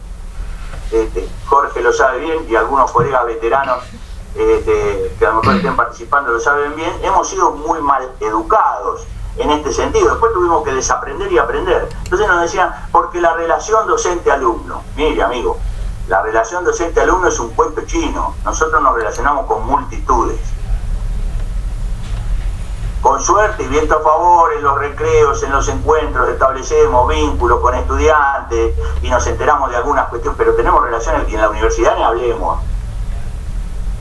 [0.92, 3.84] este, Jorge lo sabe bien y algunos colegas veteranos
[4.36, 9.08] este, que a lo mejor estén participando lo saben bien, hemos sido muy mal educados
[9.38, 10.10] en este sentido.
[10.10, 11.88] Después tuvimos que desaprender y aprender.
[12.04, 15.58] Entonces nos decían, porque la relación docente-alumno, mire amigo,
[16.08, 18.36] la relación docente-alumno es un cuento chino.
[18.44, 20.40] Nosotros nos relacionamos con multitudes
[23.02, 27.74] con suerte y viento a favor, en los recreos, en los encuentros, establecemos vínculos con
[27.76, 32.04] estudiantes y nos enteramos de algunas cuestiones, pero tenemos relaciones y en la universidad ni
[32.04, 32.60] hablemos.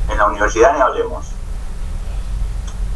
[0.08, 1.26] En la universidad ni hablemos.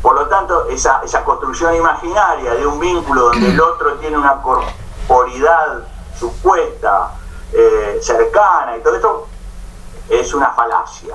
[0.00, 4.42] Por lo tanto, esa, esa construcción imaginaria de un vínculo donde el otro tiene una
[4.42, 5.84] corporidad
[6.18, 7.12] supuesta,
[7.52, 9.28] eh, cercana y todo esto,
[10.08, 11.14] es una falacia.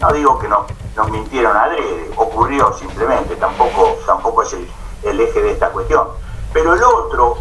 [0.00, 0.66] No digo que no,
[1.00, 4.54] nos mintieron adrede, ocurrió simplemente, tampoco, tampoco es
[5.02, 6.08] el, eje de esta cuestión.
[6.52, 7.38] Pero el otro,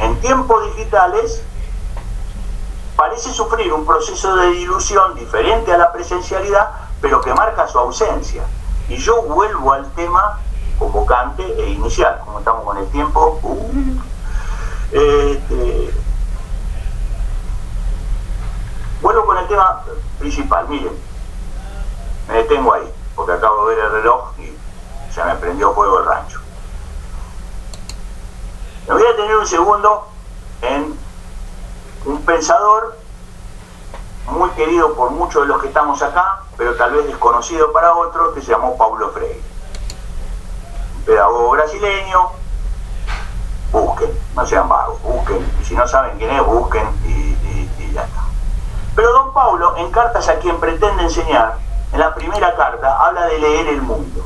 [0.00, 1.42] en tiempos digitales,
[2.94, 8.44] parece sufrir un proceso de dilución diferente a la presencialidad, pero que marca su ausencia.
[8.90, 10.40] Y yo vuelvo al tema
[10.78, 13.40] convocante e inicial, como estamos con el tiempo.
[13.42, 13.98] Uh,
[14.92, 15.94] este,
[19.00, 19.84] vuelvo con el tema
[20.18, 20.68] principal.
[20.68, 21.09] Miren,
[22.30, 24.56] me detengo ahí, porque acabo de ver el reloj y
[25.12, 26.40] se me prendió fuego el rancho.
[28.86, 30.06] Me voy a tener un segundo
[30.62, 30.96] en
[32.04, 32.96] un pensador
[34.28, 38.32] muy querido por muchos de los que estamos acá, pero tal vez desconocido para otros,
[38.32, 39.42] que se llamó Paulo Freire.
[40.98, 42.30] Un pedagogo brasileño,
[43.72, 48.20] busquen, no sean vagos, busquen, y si no saben quién es, busquen y, ya está.
[48.94, 51.58] Pero don Paulo, en cartas a quien pretende enseñar,
[51.92, 54.24] en la primera carta habla de leer el mundo.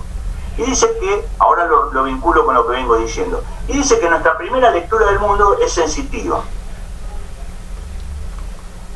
[0.56, 4.08] Y dice que, ahora lo, lo, vinculo con lo que vengo diciendo, y dice que
[4.08, 6.42] nuestra primera lectura del mundo es sensitiva.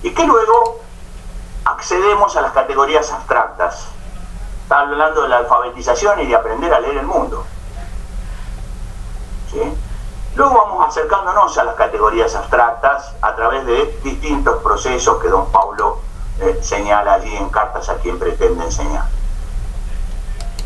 [0.02, 0.80] Y que luego
[1.64, 3.88] accedemos a las categorías abstractas.
[4.62, 7.44] Está hablando de la alfabetización y de aprender a leer el mundo.
[10.34, 15.98] Luego vamos acercándonos a las categorías abstractas a través de distintos procesos que don Pablo
[16.62, 19.06] señala allí en cartas a quien pretende enseñar.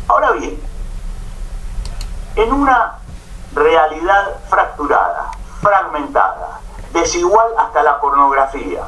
[0.07, 0.61] Ahora bien,
[2.35, 2.99] en una
[3.53, 5.31] realidad fracturada,
[5.61, 6.59] fragmentada,
[6.91, 8.83] desigual hasta la pornografía,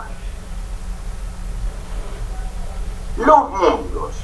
[3.17, 4.15] los mundos,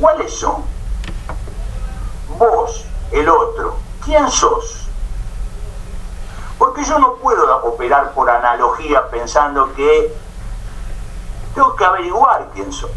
[0.00, 0.64] ¿cuáles son?
[2.38, 4.88] Vos, el otro, ¿quién sos?
[6.58, 10.16] Porque yo no puedo operar por analogía pensando que
[11.58, 12.92] tengo que averiguar quién sos.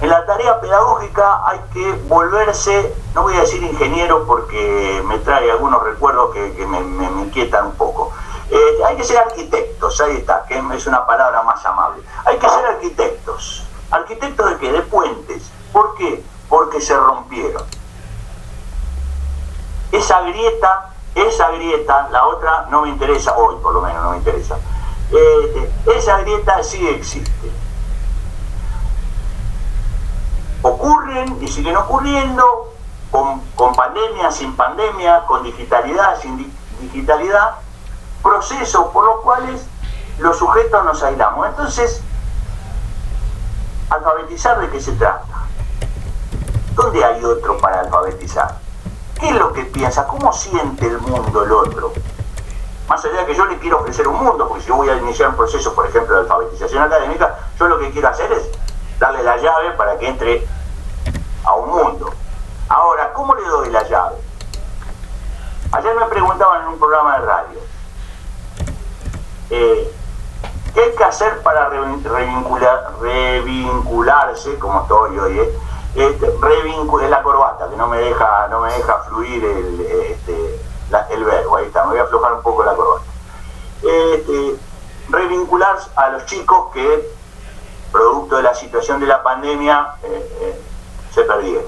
[0.00, 5.50] En la tarea pedagógica hay que volverse, no voy a decir ingeniero porque me trae
[5.50, 6.80] algunos recuerdos que, me,
[7.24, 8.10] inquietan un poco.
[8.50, 12.02] Eh, hay que ser arquitectos, ahí está, que es una palabra más amable.
[12.24, 13.66] Hay que ser arquitectos.
[13.90, 14.72] ¿Arquitectos de qué?
[14.72, 15.50] De puentes.
[15.74, 16.24] ¿Por qué?
[16.48, 17.64] Porque se rompieron.
[19.92, 24.16] Esa grieta, esa grieta, la otra no me interesa, hoy por lo menos no me
[24.16, 24.56] interesa.
[25.12, 27.50] Eh, esa grieta sí existe
[30.62, 32.74] ocurren y siguen ocurriendo
[33.10, 37.56] con, pandemia, sin pandemia, con digitalidad, sin digitalidad,
[38.22, 39.66] procesos por los cuales
[40.18, 41.46] los sujetos nos aislamos.
[41.48, 42.02] Entonces,
[43.88, 45.24] alfabetizar de qué se trata.
[46.74, 48.58] ¿Dónde hay otro para alfabetizar?
[49.18, 50.06] ¿Qué es lo que piensa?
[50.06, 51.92] ¿Cómo siente el mundo el otro?
[52.90, 55.28] Más allá de que yo le quiero ofrecer un mundo, porque si voy a iniciar
[55.28, 58.50] un proceso, por ejemplo, de alfabetización académica, yo lo que quiero hacer es
[58.98, 60.44] darle la llave para que entre
[61.44, 62.12] a un mundo.
[62.68, 64.16] Ahora, ¿cómo le doy la llave?
[65.70, 67.60] Ayer me preguntaban en un programa de radio,
[69.50, 69.94] eh,
[70.74, 75.58] ¿qué hay que hacer para revincular, revincularse, como estoy hoy, eh?
[75.94, 80.49] Este, la corbata, que no me deja, no me deja fluir el, este,
[81.10, 83.04] el verbo, ahí está, me voy a aflojar un poco la corbata.
[83.82, 84.56] Este,
[85.08, 87.10] revincular a los chicos que
[87.90, 90.62] producto de la situación de la pandemia, eh, eh,
[91.12, 91.64] se perdieron.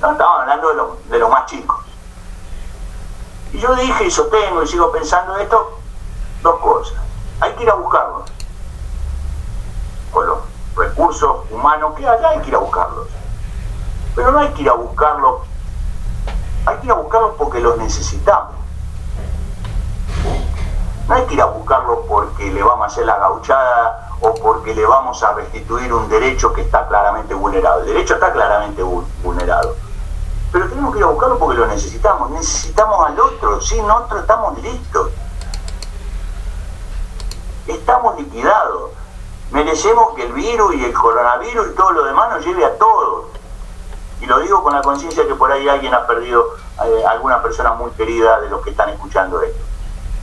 [0.00, 1.84] No, estamos hablando de, lo, de los más chicos.
[3.52, 5.78] Y yo dije y sostengo y sigo pensando en esto,
[6.42, 6.98] dos cosas.
[7.40, 8.30] Hay que ir a buscarlos.
[10.12, 10.38] Con los
[10.76, 13.08] recursos humanos que hay, hay que ir a buscarlos.
[14.14, 15.42] Pero no hay que ir a buscarlos,
[16.66, 18.54] hay que ir a buscarlos porque los necesitamos.
[21.08, 24.74] No hay que ir a buscarlos porque le vamos a hacer la gauchada o porque
[24.74, 27.80] le vamos a restituir un derecho que está claramente vulnerado.
[27.80, 28.82] El derecho está claramente
[29.22, 29.76] vulnerado.
[30.50, 32.30] Pero tenemos que ir a buscarlo porque lo necesitamos.
[32.30, 33.60] Necesitamos al otro.
[33.60, 35.10] Sin otro estamos listos.
[37.66, 38.92] Estamos liquidados.
[39.50, 43.26] Merecemos que el virus y el coronavirus y todo lo demás nos lleve a todos.
[44.24, 47.74] Y lo digo con la conciencia que por ahí alguien ha perdido eh, alguna persona
[47.74, 49.64] muy querida de los que están escuchando esto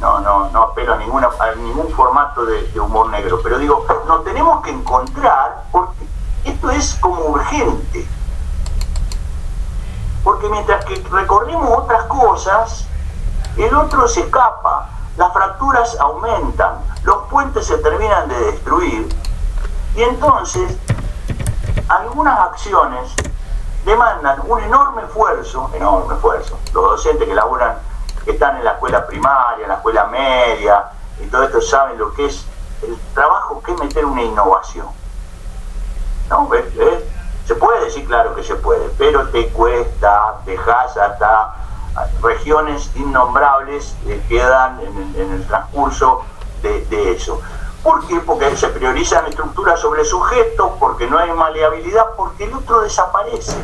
[0.02, 4.24] no, no, no apelo a, ninguna, a ningún formato de, humor negro, pero digo, nos
[4.24, 6.08] tenemos que encontrar porque
[6.44, 8.08] esto es como urgente.
[10.24, 12.88] Porque mientras que recorrimos otras cosas,
[13.58, 19.08] el otro se escapa, las fracturas aumentan, los puentes se terminan de destruir
[19.96, 20.78] y entonces
[21.88, 23.14] algunas acciones
[23.86, 26.60] demandan un enorme esfuerzo, enorme esfuerzo.
[26.74, 27.78] Los docentes que laburan
[28.24, 30.86] que están en la escuela primaria, en la escuela media,
[31.20, 32.46] y todo esto saben lo que es
[32.84, 34.88] el trabajo que es meter una innovación.
[36.30, 36.50] ¿No?
[37.46, 41.56] Se puede, sí, claro que se puede, pero te cuesta, dejas hasta
[42.22, 46.24] regiones innombrables que quedan en, el transcurso
[46.62, 47.42] de, eso.
[47.84, 48.20] ¿Por qué?
[48.20, 53.58] Porque se priorizan estructuras sobre sujetos, porque no hay maleabilidad, porque el otro desaparece.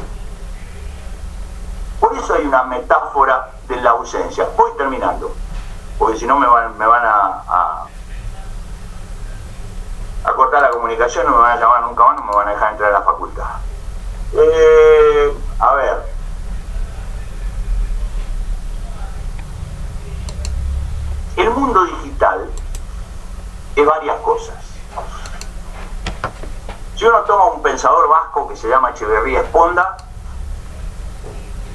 [1.99, 4.47] Por eso hay una metáfora de la ausencia.
[4.57, 5.35] Voy terminando,
[5.99, 7.87] porque si no me van, me van a,
[10.25, 12.51] a, cortar la comunicación, no me van a llamar nunca más, no me van a
[12.51, 13.45] dejar entrar a la facultad.
[14.33, 16.17] Eh, a ver.
[21.37, 22.06] el mundo digital
[23.87, 24.55] varias cosas.
[26.95, 29.97] Si uno toma un pensador vasco que se llama Echeverría Esponda,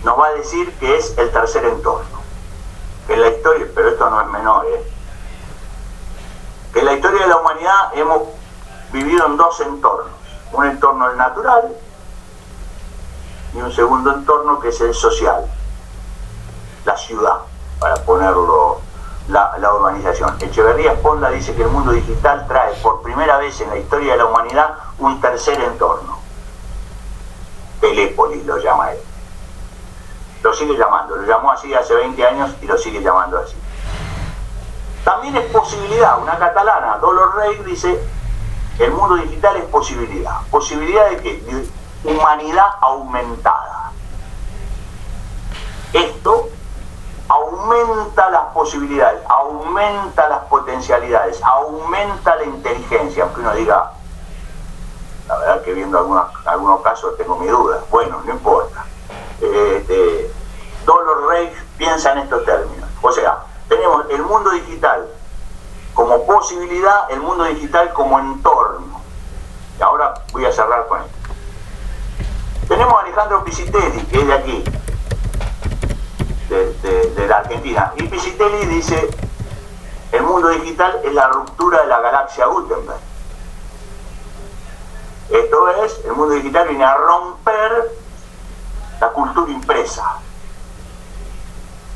[0.05, 2.23] nos va a decir que es el tercer entorno.
[3.07, 4.93] Que en la historia, pero esto no es menor, ¿eh?
[6.73, 8.23] que en la historia de la humanidad hemos
[8.93, 10.13] vivido en dos entornos.
[10.53, 11.75] Un entorno natural
[13.55, 15.47] y un segundo entorno que es el social,
[16.85, 17.39] la ciudad,
[17.79, 18.82] para ponerlo
[19.29, 20.37] la, la, urbanización.
[20.41, 24.19] Echeverría Esponda dice que el mundo digital trae por primera vez en la historia de
[24.19, 26.19] la humanidad un tercer entorno.
[27.81, 28.99] Pelépolis lo llama él.
[30.43, 33.55] Lo sigue llamando, lo llamó así hace 20 años y lo sigue llamando así.
[35.05, 38.01] También es posibilidad, una catalana, Dolor Rey, dice,
[38.79, 40.41] el mundo digital es posibilidad.
[40.51, 41.67] ¿Posibilidad de qué?
[42.05, 43.93] Humanidad aumentada.
[45.93, 46.49] Esto
[47.33, 53.93] aumenta las posibilidades, aumenta las potencialidades, aumenta la inteligencia, aunque uno diga,
[55.29, 58.85] la verdad que viendo algunos, algunos casos tengo mi duda, bueno, no importa.
[59.41, 60.31] Este,
[60.85, 62.89] Dolor Rey piensa en estos términos.
[63.01, 65.09] O sea, tenemos el mundo digital
[65.95, 69.01] como posibilidad, el mundo digital como entorno.
[69.79, 71.19] Y ahora voy a cerrar con esto.
[72.69, 74.65] Tenemos a Alejandro Pisitelli, que es de aquí,
[76.53, 77.93] de, la Argentina.
[77.97, 79.11] Y Pisitelli dice,
[80.13, 83.01] el mundo digital es la ruptura de la galaxia Gutenberg.
[85.31, 87.93] Esto es, el mundo digital viene a romper
[89.01, 90.19] la cultura impresa.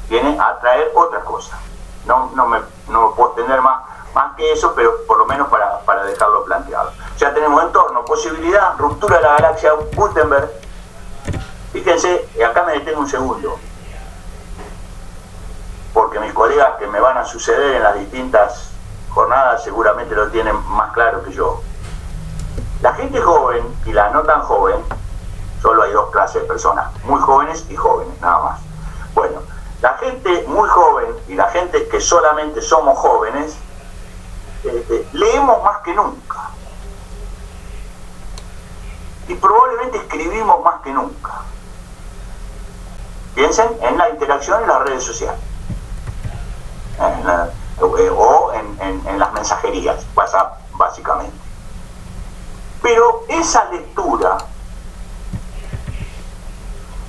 [0.09, 1.59] Viene a traer otra cosa.
[2.07, 3.83] No, no, me, no puedo extender más,
[4.15, 6.93] más que eso, pero por lo menos para, para dejarlo planteado.
[7.19, 10.51] Ya tenemos entorno, posibilidad, ruptura de la galaxia Gutenberg.
[11.73, 13.59] Fíjense, acá me detengo un segundo
[15.97, 18.69] porque mis colegas que me van a suceder en las distintas
[19.09, 21.63] jornadas seguramente lo tienen más claro que yo.
[22.83, 24.77] La gente joven y la no tan joven,
[25.63, 28.61] solo hay dos clases de personas, muy jóvenes y jóvenes, nada más.
[29.15, 29.41] Bueno,
[29.81, 33.57] la gente muy joven y la gente que solamente somos jóvenes,
[34.65, 36.51] este, leemos más que nunca.
[39.29, 41.41] Y probablemente escribimos más que nunca.
[43.35, 45.56] Piensen en la interacción en las redes sociales.
[46.99, 51.37] Eh, o en, las mensajerías, WhatsApp básicamente.
[52.83, 54.39] Pero esa lectura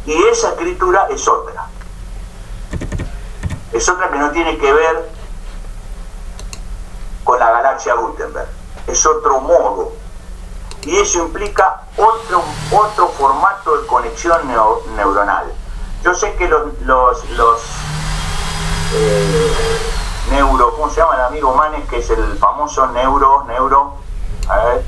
[0.06, 1.68] y esa escritura es otra.
[3.72, 5.10] Es otra que no tiene que ver
[7.24, 8.50] con la galaxia Gutenberg.
[8.88, 9.94] Es otro modo.
[10.84, 14.48] Y eso implica otro, otro formato de conexión
[14.96, 15.54] neuronal.
[16.04, 17.58] Yo sé que los, los
[18.94, 19.54] eh,
[20.32, 21.88] neuro, ¿cómo se llama el amigo Manes?
[21.90, 23.94] Que es el famoso neuro, neuro,
[24.50, 24.84] a ver,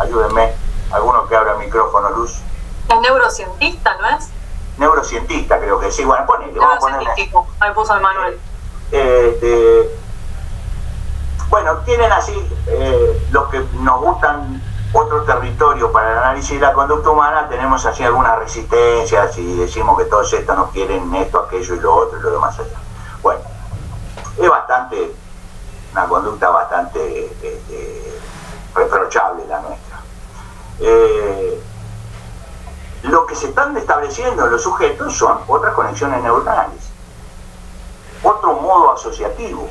[0.00, 0.52] ayúdenme,
[0.92, 2.40] alguno que abra el micrófono, Luz.
[2.88, 4.28] Es neurocientista, ¿no es?
[4.78, 7.10] Neurocientista, creo que sí, bueno, ponele, vamos a ponerle.
[7.60, 8.40] Ahí puso el Manuel.
[8.90, 9.98] Este,
[11.50, 12.34] bueno, tienen así
[12.66, 17.84] eh, los que nos gustan otro territorio para el análisis de la conducta humana, tenemos
[17.84, 22.18] así algunas resistencias y decimos que todos estos no quieren esto, aquello y lo otro
[22.18, 22.87] y lo demás allá.
[23.22, 23.40] Bueno,
[24.38, 25.14] es bastante,
[25.92, 28.20] una conducta bastante este,
[28.74, 30.00] reprochable la nuestra.
[30.80, 31.62] Eh,
[33.02, 36.90] lo que se están estableciendo los sujetos son otras conexiones neuronales,
[38.22, 39.68] otro modo asociativo,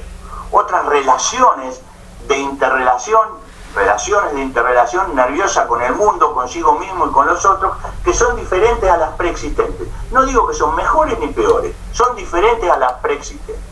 [0.51, 1.81] otras relaciones
[2.27, 7.77] de interrelación relaciones de interrelación nerviosa con el mundo, consigo mismo y con los otros,
[8.03, 9.87] que son diferentes a las preexistentes.
[10.11, 13.63] No digo que son mejores ni peores, son diferentes a las preexistentes.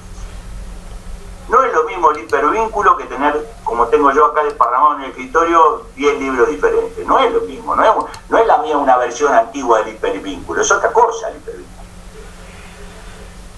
[1.48, 5.10] No es lo mismo el hipervínculo que tener, como tengo yo acá desparramado en el
[5.12, 7.06] escritorio, 10 libros diferentes.
[7.06, 7.92] No es lo mismo, no es,
[8.30, 11.86] no es la mía una versión antigua del hipervínculo, es otra cosa el hipervínculo.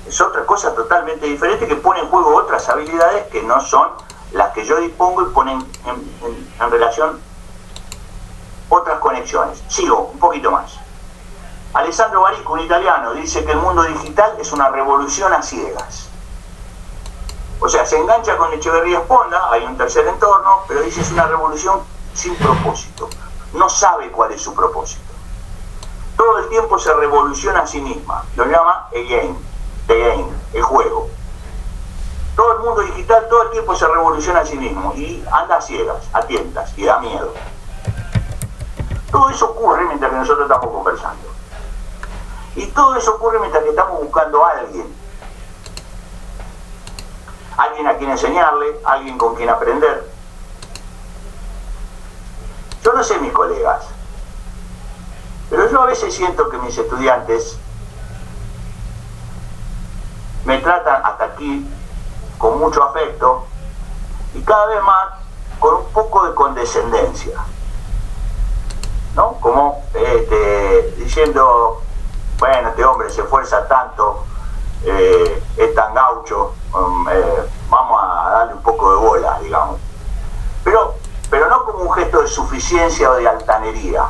[0.06, 3.90] Es otra cosa totalmente diferente que pone en juego otras habilidades que no son
[4.32, 7.20] las que yo dispongo y ponen en, relación
[8.70, 9.64] otras conexiones.
[9.68, 10.80] Sigo un poquito más.
[11.74, 16.10] Alessandro Barico, un italiano, dice que el mundo digital es una revolución a ciegas.
[17.60, 21.26] O sea, se engancha con Echeverría Esponda, hay un tercer entorno, pero dice es una
[21.28, 21.82] revolución
[22.14, 23.10] sin propósito.
[23.54, 25.02] No sabe cuál es su propósito.
[26.16, 28.24] Todo el tiempo se revoluciona a sí misma.
[28.36, 29.36] Lo llama el game,
[29.88, 31.10] game, el juego.
[32.38, 35.62] Todo el mundo digital todo el tiempo se revoluciona a sí mismo y anda a
[35.62, 37.34] ciegas, a tientas y da miedo.
[39.12, 41.28] Todo eso ocurre mientras que nosotros estamos conversando.
[42.56, 44.96] Y todo eso ocurre mientras que estamos buscando a alguien.
[47.58, 50.08] alguien a quien enseñarle, alguien con quien aprender.
[52.84, 53.88] Yo no sé mis colegas,
[55.50, 57.58] pero yo a veces siento que mis estudiantes
[60.46, 61.68] me tratan hasta aquí
[62.38, 63.46] con mucho afecto
[64.34, 65.08] y cada vez más
[65.60, 67.40] con un poco de condescendencia.
[69.16, 69.34] ¿No?
[69.42, 71.82] Como este, diciendo,
[72.38, 74.26] bueno, este hombre se esfuerza tanto,
[74.84, 79.80] eh, es tan gaucho, um, eh, vamos a darle un poco de bola, digamos.
[80.64, 80.96] Pero,
[81.32, 84.08] pero no como un gesto de suficiencia o de altanería,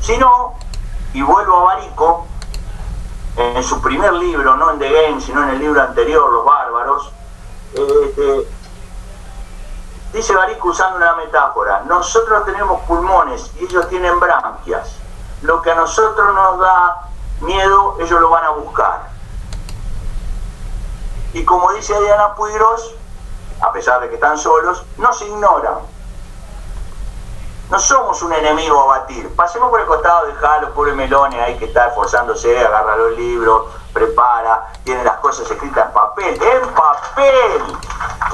[0.00, 0.54] sino,
[1.12, 2.26] y vuelvo a Barico,
[3.36, 7.12] en su primer libro, no en The Game, sino en el libro anterior, Los Bárbaros,
[7.74, 8.48] este,
[10.12, 14.96] dice Barico usando una metáfora, nosotros tenemos pulmones y ellos tienen branquias.
[15.42, 17.08] Lo que a nosotros nos da
[17.40, 19.08] miedo, ellos lo van a buscar.
[21.32, 22.94] Y como dice Diana Puigros,
[23.60, 25.93] a pesar de que están solos, no se ignoran.
[27.70, 29.34] No somos un enemigo a batir.
[29.34, 33.16] Pasemos por el costado, dejar a los pobres melones ahí que está esforzándose, agarra los
[33.16, 36.40] libros, prepara, tiene las cosas escritas en papel.
[36.42, 37.62] ¡En papel!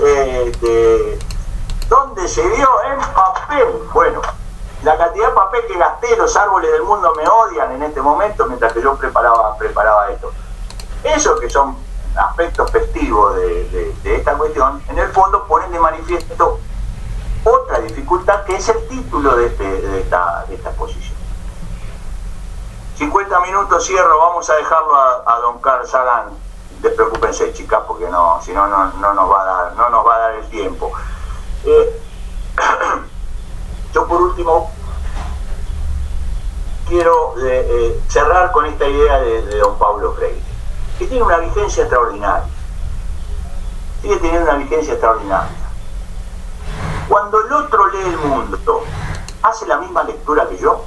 [0.03, 1.19] Este,
[1.89, 2.69] ¿Dónde se dio?
[2.85, 3.89] En papel.
[3.93, 4.21] Bueno,
[4.83, 8.47] la cantidad de papel que gasté, los árboles del mundo me odian en este momento
[8.47, 10.33] mientras que yo preparaba, preparaba esto.
[11.05, 11.77] Eso que son
[12.17, 16.61] aspectos festivos de, esta cuestión, en el fondo ponen de manifiesto
[17.45, 21.19] otra dificultad que es el título de, este, esta, exposición.
[22.97, 26.31] 50 minutos cierro, vamos a dejarlo a, don Carl Sagan.
[26.83, 30.19] Despreocúpense, chicas, porque no, si no, no, nos va a dar, no nos va a
[30.19, 30.93] dar el tiempo.
[31.65, 32.03] Eh,
[33.95, 34.71] yo por último
[36.89, 40.43] quiero eh, eh, cerrar con esta idea de, don Pablo Freire,
[40.99, 42.49] que tiene una vigencia extraordinaria.
[44.03, 45.60] Sigue teniendo una vigencia extraordinaria.
[47.11, 48.85] Cuando el otro lee el mundo,
[49.43, 50.85] hace la misma lectura que yo.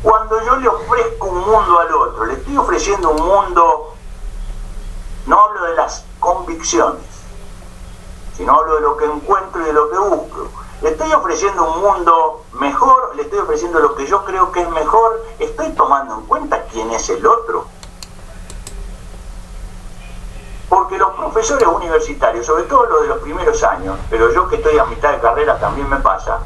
[0.00, 3.94] Cuando yo le ofrezco un mundo al otro, le estoy ofreciendo un mundo,
[5.26, 7.02] no hablo de las convicciones,
[8.36, 10.50] sino hablo de lo que encuentro y de lo que busco.
[10.82, 14.70] Le estoy ofreciendo un mundo mejor, le estoy ofreciendo lo que yo creo que es
[14.70, 17.66] mejor, estoy tomando en cuenta quién es el otro.
[20.68, 24.78] Porque los profesores universitarios, sobre todo los de los primeros años, pero yo que estoy
[24.78, 26.40] a mitad de carrera también me pasa,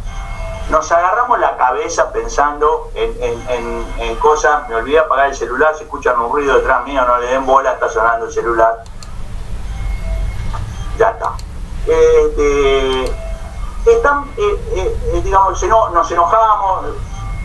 [0.71, 6.33] nos agarramos la cabeza pensando en, cosas, me olvidé apagar el celular, si escuchan un
[6.33, 8.83] ruido detrás mío, no le den bola, está sonando el celular.
[10.99, 11.33] Ya está.
[11.87, 13.05] Este,
[13.87, 15.61] están, eh, eh, eh, digamos,
[15.93, 16.85] nos enojamos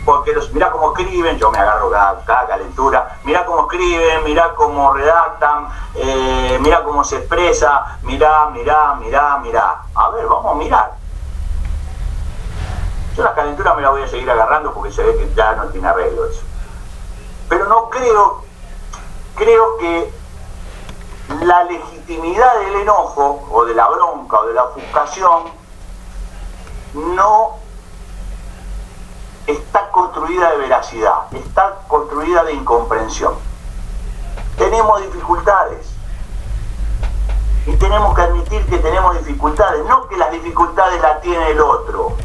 [0.08, 4.94] porque los, mirá cómo escriben, yo me agarro cada, calentura, mirá cómo escriben, mirá cómo
[4.94, 9.82] redactan, eh, mirá cómo se expresa, mirá, mirá, mirá, mirá.
[9.94, 10.94] A ver, vamos a mirar.
[13.18, 15.66] Yo la calentura me la voy a seguir agarrando porque se ve que ya no
[15.66, 16.44] tiene arreglo eso.
[17.50, 18.44] Pero no creo,
[19.36, 20.14] creo que
[21.42, 25.52] la legitimidad del enojo o de la bronca o de la ofuscación
[26.94, 27.67] no
[29.48, 33.34] está construida de veracidad, está construida de incomprensión.
[34.58, 35.88] Tenemos dificultades
[37.66, 42.16] y tenemos que admitir que tenemos dificultades, no que las dificultades las tiene el otro.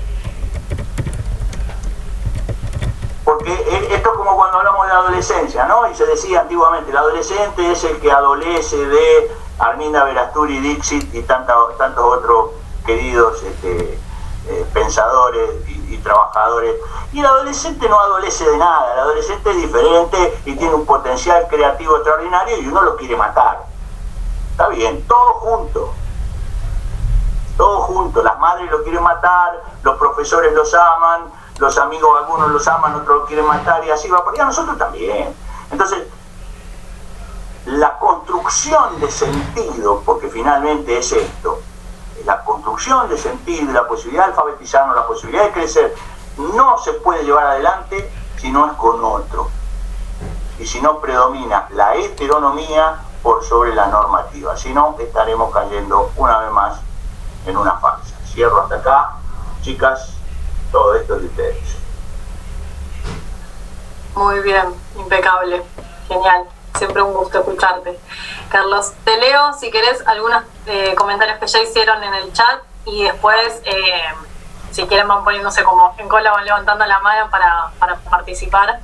[3.24, 3.52] Porque
[3.90, 5.88] esto es como cuando hablamos de adolescencia, ¿no?
[5.90, 11.22] Y se decía antiguamente, el adolescente es el que adolece de Arminda Verasturi, Dixit y
[11.22, 12.50] tantos otros
[12.84, 13.98] queridos este,
[14.48, 16.76] eh, pensadores y, trabajadores.
[17.12, 21.46] Y el adolescente no adolece de nada, el adolescente es diferente y tiene un potencial
[21.48, 23.64] creativo extraordinario y uno lo quiere matar.
[24.52, 25.92] Está bien, todo junto.
[27.56, 28.22] Todo junto.
[28.22, 33.20] Las madres lo quieren matar, los profesores los aman, los amigos algunos los aman, otros
[33.20, 34.22] lo quieren matar y así va.
[34.36, 35.34] Y a nosotros también.
[35.70, 36.06] Entonces,
[37.66, 41.60] la construcción de sentido, porque finalmente es esto,
[42.24, 45.94] la construcción de sentido la posibilidad de alfabetizarnos, la posibilidad de crecer,
[46.36, 49.50] no se puede llevar adelante si no es con otro.
[50.58, 54.56] Y si no predomina la heteronomía por sobre la normativa.
[54.56, 56.80] Si no, estaremos cayendo una vez más
[57.46, 58.14] en una farsa.
[58.26, 59.10] Cierro hasta acá.
[59.62, 60.14] Chicas,
[60.70, 61.76] todo esto es de ustedes.
[64.14, 65.62] Muy bien, impecable,
[66.06, 66.46] genial
[66.76, 67.98] siempre un gusto escucharte.
[68.50, 73.04] Carlos, te leo si querés algunos eh, comentarios que ya hicieron en el chat y
[73.04, 74.02] después, eh,
[74.70, 78.80] si quieren, van poniéndose como en cola, van levantando la mano para, participar.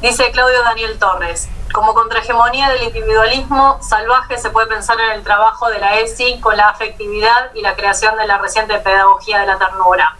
[0.00, 5.68] Dice Claudio Daniel Torres, como contrahegemonía del individualismo salvaje se puede pensar en el trabajo
[5.68, 9.58] de la ESI con la afectividad y la creación de la reciente pedagogía de la
[9.58, 10.16] ternura,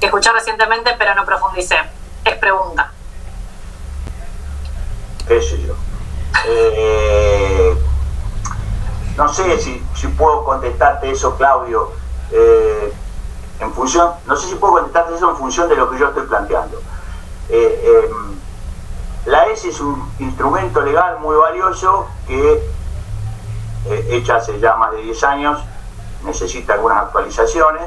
[0.00, 1.78] que escuché recientemente pero no profundicé.
[2.24, 2.92] Es pregunta.
[5.26, 5.76] ¿Qué yo?
[6.46, 7.76] Eh,
[9.16, 9.82] no sé si,
[10.16, 11.92] puedo contestarte eso, Claudio,
[12.30, 12.92] eh,
[13.60, 16.26] en función, no sé si puedo contestarte eso en función de lo que yo estoy
[16.26, 16.80] planteando.
[17.48, 18.40] Eh, em,
[19.26, 22.80] la ESI es un instrumento legal muy valioso que,
[24.10, 25.60] hecha hace ya más de 10 años,
[26.22, 27.82] necesita algunas actualizaciones,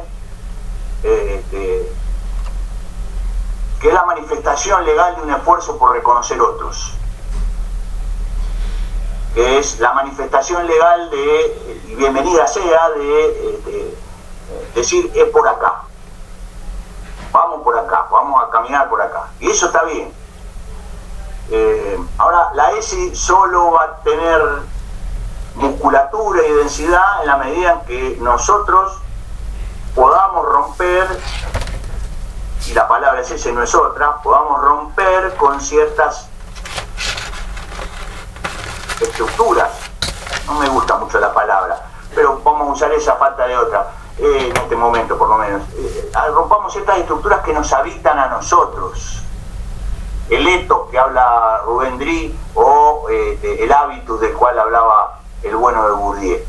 [1.02, 1.92] que,
[3.80, 6.98] que es la manifestación legal de un esfuerzo por reconocer otros
[9.34, 13.98] que es la manifestación legal de, y bienvenida sea, de,
[14.76, 15.82] decir es por acá.
[17.32, 19.28] Vamos por acá, vamos a caminar por acá.
[19.40, 20.14] Y eso está bien.
[21.50, 24.42] Eh, ahora, la ESI solo va a tener
[25.56, 29.00] musculatura y densidad en la medida en que nosotros
[29.96, 31.08] podamos romper,
[32.68, 36.30] y la palabra es ese, no es otra, podamos romper con ciertas
[39.04, 39.70] estructuras,
[40.48, 41.80] no me gusta mucho la palabra,
[42.14, 43.88] pero vamos a usar esa falta de otra,
[44.18, 45.62] eh, en este momento por lo menos.
[45.76, 49.24] Eh, rompamos estas estructuras que nos habitan a nosotros.
[50.30, 55.86] El eto que habla Rubén Dri o eh, el hábitus del cual hablaba el bueno
[55.88, 56.40] de Bourdieu.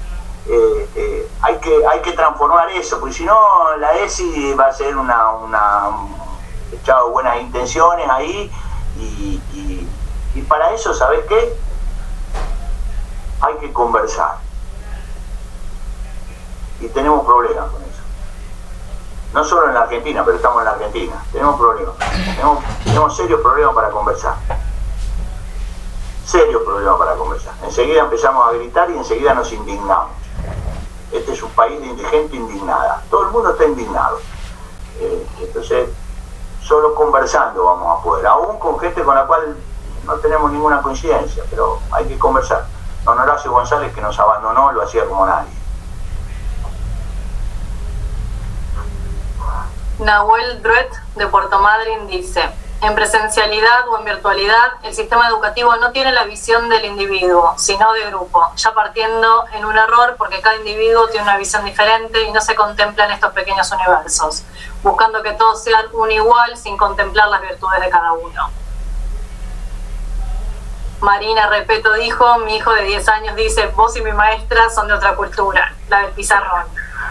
[1.43, 5.31] hay, que, hay que transformar eso, porque si no la ESI va a ser una,
[5.31, 5.91] una
[6.73, 8.51] echado buenas intenciones ahí
[8.99, 9.41] y,
[10.35, 11.57] y para eso, ¿sabes qué?
[13.45, 14.39] Hay que conversar.
[16.81, 18.03] Y tenemos problemas con eso.
[19.33, 21.25] No solo en la Argentina, pero estamos en la Argentina.
[21.33, 21.95] Tenemos problemas.
[22.85, 24.37] Tenemos, serios problemas para conversar.
[26.25, 27.55] Serios problemas para conversar.
[27.65, 30.11] Enseguida empezamos a gritar y enseguida nos indignamos.
[31.13, 33.03] Este es un país de gente indignada.
[33.11, 34.19] Todo el mundo está indignado.
[35.01, 35.91] Eh, entonces,
[36.61, 38.27] solo conversando vamos a poder.
[38.27, 39.57] Aún con gente con la cual
[40.05, 42.67] no tenemos ninguna coincidencia, pero hay que conversar.
[43.05, 43.19] Don
[43.53, 45.53] González, que nos abandonó, lo hacía como nadie.
[49.99, 52.51] Nahuel Druet, de Puerto Madryn, dice,
[52.81, 57.93] en presencialidad o en virtualidad, el sistema educativo no tiene la visión del individuo, sino
[57.93, 62.33] de grupo, ya partiendo en un error porque cada individuo tiene una visión diferente y
[62.33, 64.43] no se contempla en estos pequeños universos,
[64.83, 68.64] buscando que todos sean un igual sin contemplar las virtudes de cada uno.
[71.01, 74.95] Marina Repeto dijo, mi hijo de 10 años dice, vos y mi maestra son de
[74.95, 76.65] otra cultura, la del pizarrón.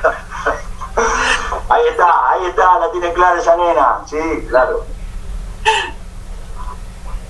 [1.69, 4.86] ahí está, ahí está, la tiene clara esa nena, sí, claro.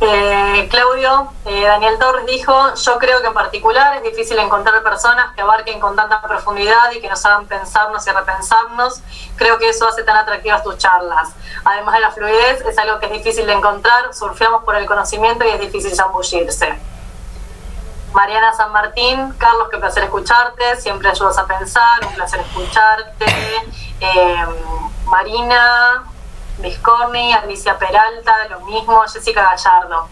[0.06, 5.34] Eh, Claudio, eh, Daniel Torres dijo, yo creo que en particular es difícil encontrar personas
[5.34, 9.02] que abarquen con tanta profundidad y que nos hagan pensarnos y repensarnos.
[9.38, 11.30] Creo que eso hace tan atractivas tus charlas.
[11.64, 15.46] Además de la fluidez, es algo que es difícil de encontrar, surfeamos por el conocimiento
[15.46, 16.78] y es difícil zambullirse.
[18.12, 23.26] Mariana San Martín, Carlos, qué placer escucharte, siempre ayudas a pensar, un placer escucharte.
[24.02, 24.46] Eh,
[25.06, 26.04] Marina,
[26.60, 30.08] Viscorni, Alicia Peralta, lo mismo, Jessica Gallardo.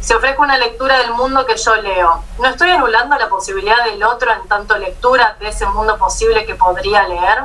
[0.00, 2.24] Se ofrece una lectura del mundo que yo leo.
[2.38, 6.54] ¿No estoy anulando la posibilidad del otro en tanto lectura de ese mundo posible que
[6.56, 7.44] podría leer?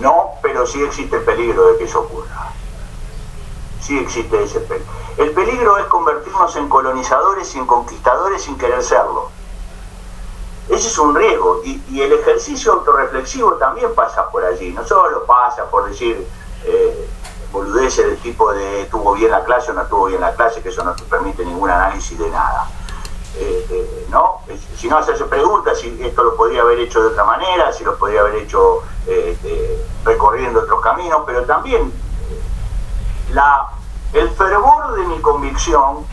[0.00, 2.52] No, pero sí existe el peligro de que eso ocurra.
[3.80, 4.92] Sí existe ese peligro.
[5.16, 9.30] El peligro es convertirnos en colonizadores y en conquistadores sin querer serlo.
[10.68, 15.24] Ese es un riesgo y, y el ejercicio autorreflexivo también pasa por allí, no solo
[15.24, 16.28] pasa por decir,
[16.64, 17.08] eh,
[17.52, 20.68] boludeces del tipo de tuvo bien la clase o no tuvo bien la clase, que
[20.68, 22.68] eso no te permite ningún análisis de nada.
[23.36, 24.40] Eh, eh, ¿no?
[24.76, 27.96] Si no hacerse preguntas si esto lo podría haber hecho de otra manera, si lo
[27.96, 31.92] podría haber hecho eh, recorriendo otros caminos, pero también
[33.32, 33.68] la,
[34.12, 36.04] el fervor de mi convicción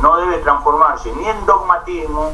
[0.00, 2.32] no debe transformarse ni en dogmatismo,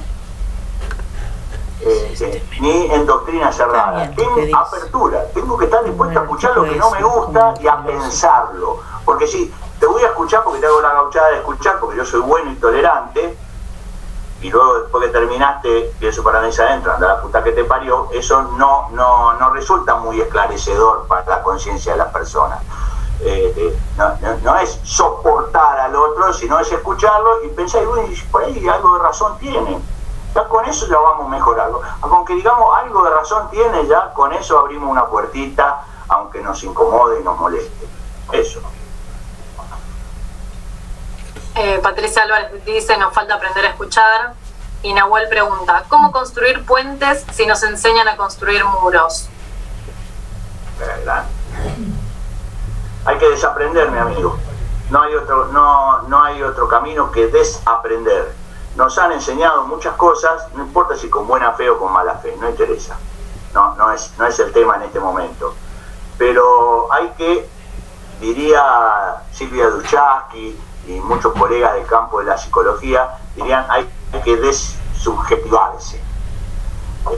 [1.85, 4.11] eh, ni en doctrina cerrada.
[4.15, 7.83] Tengo apertura, tengo que estar dispuesto a escuchar lo que no me gusta y a
[7.83, 8.81] pensarlo.
[9.05, 12.05] Porque si te voy a escuchar porque te hago la gauchada de escuchar, porque yo
[12.05, 13.37] soy bueno y tolerante,
[14.41, 17.65] y luego después que terminaste, y eso para mí adentro, anda la puta que te
[17.65, 22.61] parió, eso no, no, no resulta muy esclarecedor para la conciencia de las personas.
[23.21, 28.43] Eh, eh, no, no, es soportar al otro, sino es escucharlo y pensar, y por
[28.43, 29.81] ahí algo de razón tiene
[30.35, 31.81] ya con eso ya vamos mejorando.
[32.03, 37.21] Aunque digamos algo de razón tiene, ya con eso abrimos una puertita, aunque nos incomode
[37.21, 37.87] y nos moleste.
[38.33, 38.61] Eso.
[41.55, 44.35] Eh, Patricia Álvarez dice, nos falta aprender a escuchar.
[44.83, 49.29] Y Nahuel pregunta, ¿cómo construir puentes si nos enseñan a construir muros?
[53.05, 54.37] Hay que desaprender, mi amigo.
[54.91, 58.42] No hay otro, no, no hay otro camino que desaprender.
[58.77, 62.35] Nos han enseñado muchas cosas, no importa si con buena fe o con mala fe,
[62.41, 62.97] no interesa.
[63.53, 65.55] No, no es, no es el tema en este momento.
[66.17, 67.49] Pero hay que,
[68.21, 73.89] diría Silvia Duchaski y muchos colegas del campo de la psicología, dirían hay
[74.25, 76.01] que desubjetivarse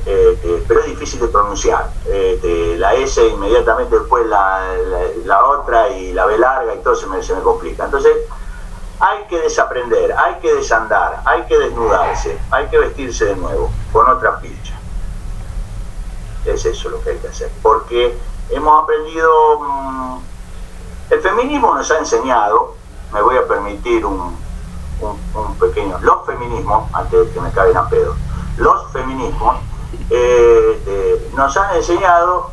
[0.07, 1.90] eh, eh, pero es difícil de pronunciar.
[2.07, 7.22] Eh, la S inmediatamente después la, otra y la B larga y todo se me,
[7.22, 7.84] se me complica.
[7.84, 8.12] Entonces,
[9.01, 14.09] hay que desaprender, hay que desandar, hay que desnudarse, hay que vestirse de nuevo, con
[14.09, 14.74] otra picha.
[16.45, 17.51] Es eso lo que hay que hacer.
[17.62, 18.16] Porque
[18.51, 20.18] hemos aprendido, mm,
[21.11, 22.74] el feminismo nos ha enseñado,
[23.12, 24.36] me voy a permitir un,
[25.01, 28.14] un, pequeño, los feminismos, antes de que me caigan a pedo,
[28.57, 29.57] los feminismos
[30.11, 32.51] eh, nos han enseñado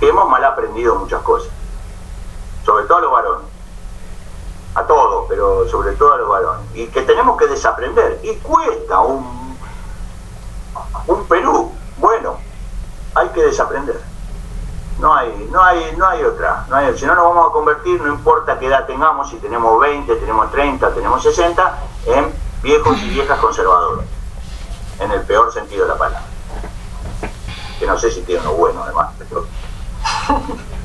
[0.00, 1.50] que hemos mal aprendido muchas cosas,
[2.64, 3.55] sobre todo a los varones,
[4.76, 9.00] a todos, pero sobre todo a los varones, y que tenemos que desaprender, y cuesta
[9.00, 9.58] un,
[11.06, 12.36] un Perú, bueno,
[13.14, 13.98] hay que desaprender.
[14.98, 18.58] No hay, no hay, no hay otra, si no nos vamos a convertir, no importa
[18.58, 24.06] qué edad tengamos, si tenemos 20, tenemos 30, tenemos 60, en viejos y viejas conservadores
[24.98, 26.22] en el peor sentido de la palabra.
[27.78, 29.10] Que no sé si tiene uno bueno además.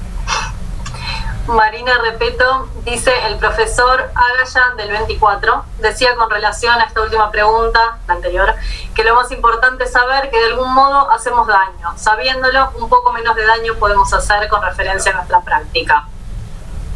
[1.48, 7.98] Marina Repeto dice el profesor Agaya del 24 decía con relación a esta última pregunta,
[8.08, 8.54] la anterior,
[8.94, 11.98] que lo más importante es saber que de algún modo hacemos daño.
[11.98, 16.08] Sabiéndolo, un poco menos de daño podemos hacer con referencia a nuestra práctica.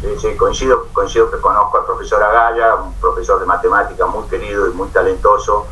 [0.00, 4.68] Sí, sí, coincido, coincido que conozco al profesor Agaya, un profesor de matemática muy querido
[4.68, 5.66] y muy talentoso,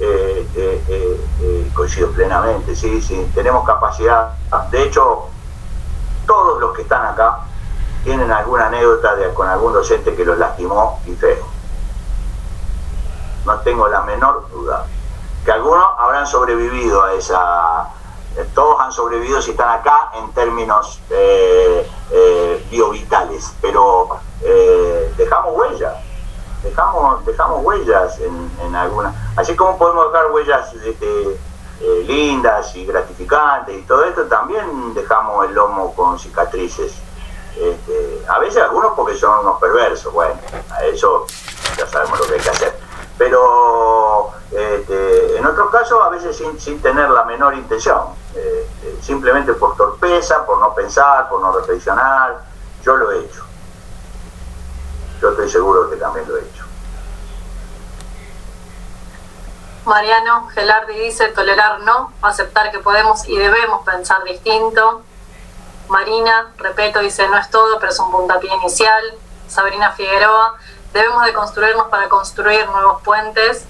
[0.00, 4.34] eh, eh, eh, coincido plenamente, sí, sí, tenemos capacidad.
[4.70, 5.24] De hecho,
[6.26, 7.40] todos los que están acá
[8.04, 11.44] tienen alguna anécdota de, con algún docente que los lastimó y feo.
[13.44, 14.86] No tengo la menor duda.
[15.44, 17.88] Que algunos habrán sobrevivido a esa...
[18.54, 21.00] Todos han sobrevivido si están acá en términos
[22.70, 24.18] biovitales, pero
[25.16, 25.94] dejamos huella
[26.64, 29.14] dejamos, dejamos huellas en, en algunas.
[29.36, 31.38] Así como podemos dejar huellas este,
[31.80, 36.94] eh, lindas y gratificantes y todo esto, también dejamos el lomo con cicatrices.
[37.56, 40.34] Este, a veces algunos porque son unos perversos, bueno,
[40.70, 41.26] a eso
[41.76, 42.78] ya sabemos lo que hay que hacer.
[43.16, 49.52] Pero este, en otros casos a veces sin, sin tener la menor intención, este, simplemente
[49.54, 52.44] por torpeza, por no pensar, por no reflexionar,
[52.82, 53.44] yo lo he hecho.
[55.20, 56.64] Yo estoy seguro que también lo he hecho.
[59.86, 65.02] Mariano Gelardi dice tolerar no, aceptar que podemos y debemos pensar distinto.
[65.88, 69.02] Marina, repito, dice no es todo, pero es un puntapié inicial.
[69.48, 70.56] Sabrina Figueroa,
[70.92, 73.66] debemos de construirnos para construir nuevos puentes.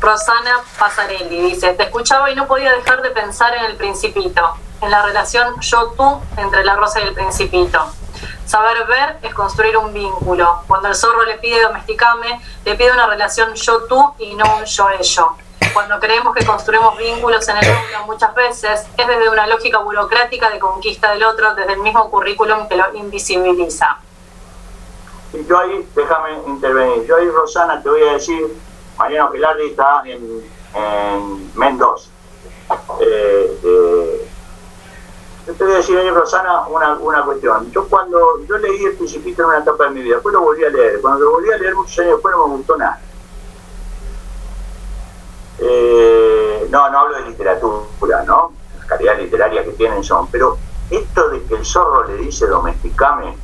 [0.00, 4.90] Rosana Pasarelli dice, te escuchaba y no podía dejar de pensar en el principito, en
[4.90, 7.86] la relación yo-tú entre la rosa y el principito.
[8.44, 10.62] Saber ver es construir un vínculo.
[10.66, 15.36] Cuando el zorro le pide domesticame, le pide una relación yo-tú y no un yo-ello.
[15.72, 20.50] Cuando creemos que construimos vínculos en el mundo muchas veces es desde una lógica burocrática
[20.50, 23.98] de conquista del otro, desde el mismo currículum que lo invisibiliza.
[25.32, 28.54] Y yo ahí, déjame intervenir, yo ahí Rosana te voy a decir,
[28.98, 32.10] Mariano Gilardi está en, Mendoza.
[33.00, 34.28] Eh, eh,
[35.46, 37.70] yo te voy a decir ahí, Rosana, una, una cuestión.
[37.72, 40.64] Yo cuando yo leí El Principito en una etapa de mi vida, después lo volví
[40.64, 41.00] a leer.
[41.00, 43.00] Cuando lo volví a leer muchos años después no me gustó nada.
[45.64, 48.52] Eh, no, no hablo de literatura, ¿no?
[48.78, 50.58] Las calidades literarias que tienen son, pero
[50.90, 53.36] esto de que el zorro le dice domesticame,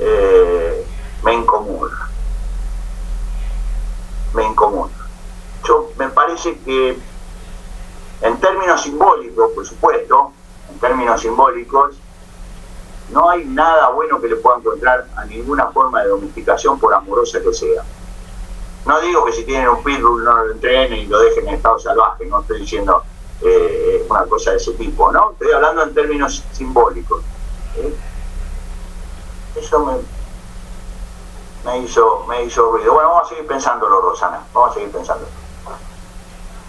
[0.00, 0.86] eh,
[1.22, 2.10] me incomoda.
[4.34, 4.92] Me incomoda.
[5.66, 6.98] Yo me parece que
[8.20, 10.32] en términos simbólicos, por supuesto,
[10.70, 11.96] en términos simbólicos,
[13.10, 17.40] no hay nada bueno que le pueda encontrar a ninguna forma de domesticación, por amorosa
[17.40, 17.82] que sea.
[18.84, 21.78] No digo que si tienen un pitbull no lo entrenen y lo dejen en estado
[21.78, 23.02] salvaje, no estoy diciendo
[23.40, 25.32] eh, una cosa de ese tipo, ¿no?
[25.32, 27.22] Estoy hablando en términos simbólicos.
[27.76, 27.94] ¿eh?
[29.56, 30.02] Eso
[31.64, 32.92] me, hizo, me hizo ruido.
[32.92, 35.30] Bueno, vamos a seguir pensándolo, Rosana, vamos a seguir pensándolo.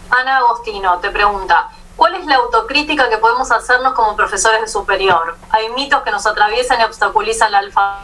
[0.09, 5.35] Ana Agostino te pregunta, ¿cuál es la autocrítica que podemos hacernos como profesores de superior?
[5.49, 7.99] Hay mitos que nos atraviesan y obstaculizan la alfa.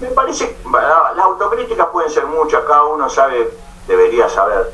[0.00, 3.50] Me parece, las autocríticas pueden ser muchas, cada uno sabe,
[3.86, 4.72] debería saber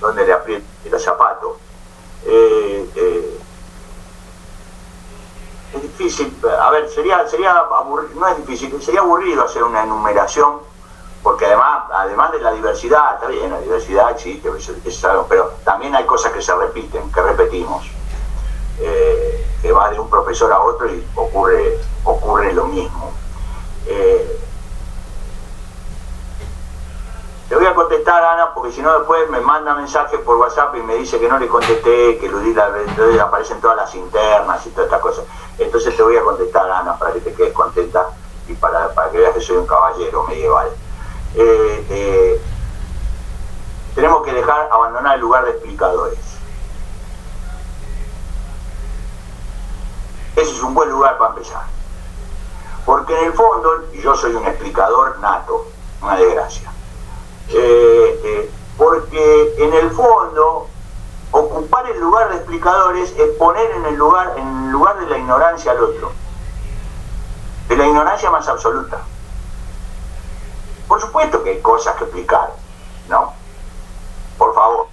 [0.00, 1.58] dónde le aprieta el zapato.
[2.26, 3.40] Eh, eh,
[5.74, 7.64] es difícil, a ver, sería, sería
[8.14, 10.60] no es difícil, sería aburrido hacer una enumeración,
[11.22, 14.50] porque además, además de la diversidad, está bien, la diversidad existe,
[15.28, 17.90] pero también hay cosas que se repiten, que repetimos,
[18.78, 23.12] eh, que va de un profesor a otro y ocurre, ocurre lo mismo.
[27.54, 30.74] Le voy a contestar a Ana porque si no después me manda mensaje por WhatsApp
[30.74, 34.86] y me dice que no le contesté, que le aparecen todas las internas y todas
[34.86, 35.24] estas cosas.
[35.56, 38.08] Entonces te voy a contestar Ana para que te quedes contenta
[38.48, 40.68] y para, que veas que soy un caballero medieval.
[41.36, 42.42] Eh, eh,
[43.94, 46.18] tenemos que dejar abandonar el lugar de explicadores.
[50.34, 51.62] Ese es un buen lugar para empezar.
[52.84, 55.68] Porque en el fondo, yo soy un explicador nato,
[56.02, 56.73] una desgracia
[57.48, 60.68] eh, eh, porque en el fondo
[61.30, 65.18] ocupar el lugar de explicadores es poner en el lugar, en el lugar de la
[65.18, 66.12] ignorancia al otro,
[67.68, 69.02] de la ignorancia más absoluta.
[70.86, 72.52] Por supuesto que hay cosas que explicar,
[73.08, 73.32] ¿no?
[74.38, 74.86] Por favor,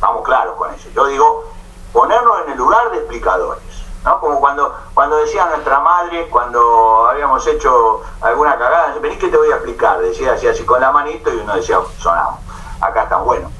[0.00, 0.88] vamos claros con eso.
[0.94, 1.44] Yo digo,
[1.92, 3.73] ponernos en el lugar de explicadores.
[4.04, 4.20] ¿No?
[4.20, 9.50] Como cuando, cuando decía nuestra madre, cuando habíamos hecho alguna cagada, vení que te voy
[9.50, 12.40] a explicar, decía así, así con la manito y uno decía, sonamos,
[12.80, 13.50] acá están, bueno.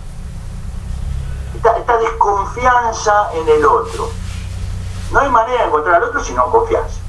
[1.55, 4.09] Esta, desconfianza en el otro.
[5.13, 7.01] No hay manera de encontrar al otro si no confías.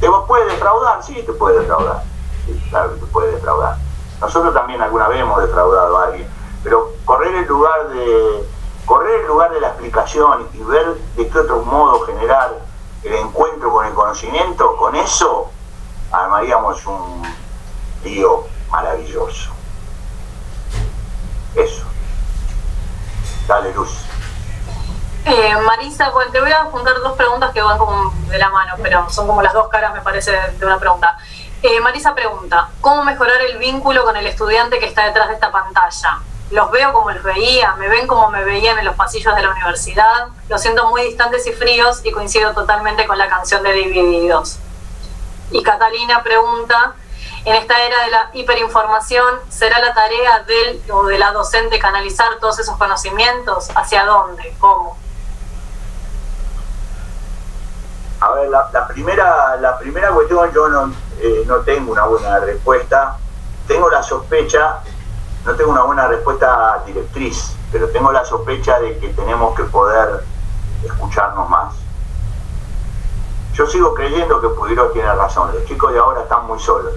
[0.00, 1.02] ¿Te puede defraudar?
[1.02, 2.02] Sí, te puede defraudar.
[2.44, 3.76] Sí, claro que te puede defraudar.
[4.20, 6.28] Nosotros también alguna vez hemos defraudado a alguien,
[6.64, 8.48] pero correr el lugar de,
[8.84, 12.63] correr el lugar de la explicación y ver de qué otro modo generar
[13.04, 15.50] el encuentro con el conocimiento, con eso
[16.10, 17.22] armaríamos un
[18.02, 19.50] lío maravilloso.
[21.54, 21.84] Eso.
[23.46, 23.90] Dale, Luz.
[25.26, 28.74] Eh, Marisa, bueno, te voy a juntar dos preguntas que van como de la mano,
[28.82, 31.16] pero son como las dos caras, me parece, de una pregunta.
[31.62, 35.50] Eh, Marisa pregunta, ¿cómo mejorar el vínculo con el estudiante que está detrás de esta
[35.50, 36.20] pantalla?
[36.50, 39.50] Los veo como los veía, me ven como me veían en los pasillos de la
[39.50, 44.58] universidad, los siento muy distantes y fríos y coincido totalmente con la canción de Divididos.
[45.50, 46.94] Y Catalina pregunta,
[47.44, 52.38] en esta era de la hiperinformación, ¿será la tarea del o de la docente canalizar
[52.40, 53.70] todos esos conocimientos?
[53.74, 54.54] ¿Hacia dónde?
[54.58, 54.96] ¿Cómo?
[58.20, 63.18] A ver, la, primera, la primera cuestión yo no, eh, no tengo una buena respuesta.
[63.68, 64.78] Tengo la sospecha
[65.44, 70.24] no tengo una buena respuesta directriz, pero tengo la sospecha de que tenemos que poder
[70.82, 71.74] escucharnos más.
[73.52, 76.94] Yo sigo creyendo que Pudiro tiene razón, los chicos de ahora están muy solos.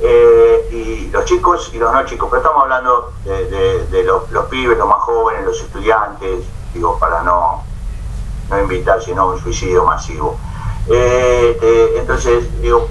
[0.00, 4.88] Eh, y los chicos y los no chicos, pero estamos hablando de, los, pibes, los
[4.88, 7.62] más jóvenes, los estudiantes, digo, para no,
[8.50, 10.38] no invitar sino un suicidio masivo.
[10.88, 12.88] Eh, eh, entonces, digo,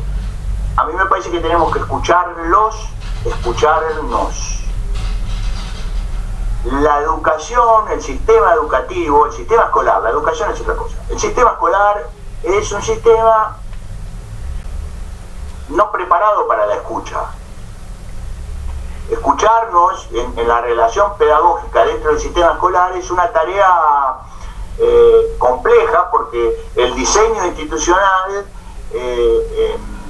[0.76, 2.94] a mí me parece que tenemos que escucharlos
[3.26, 4.60] escucharnos.
[6.66, 10.96] La educación, el sistema educativo, el sistema escolar, la educación es otra cosa.
[11.10, 12.08] El sistema escolar
[12.44, 13.58] es un sistema
[15.70, 17.20] no preparado para la escucha.
[19.10, 23.70] Escucharnos en, la relación pedagógica dentro del sistema escolar es una tarea
[24.80, 28.46] eh, compleja porque el diseño institucional
[28.94, 30.03] eh, em,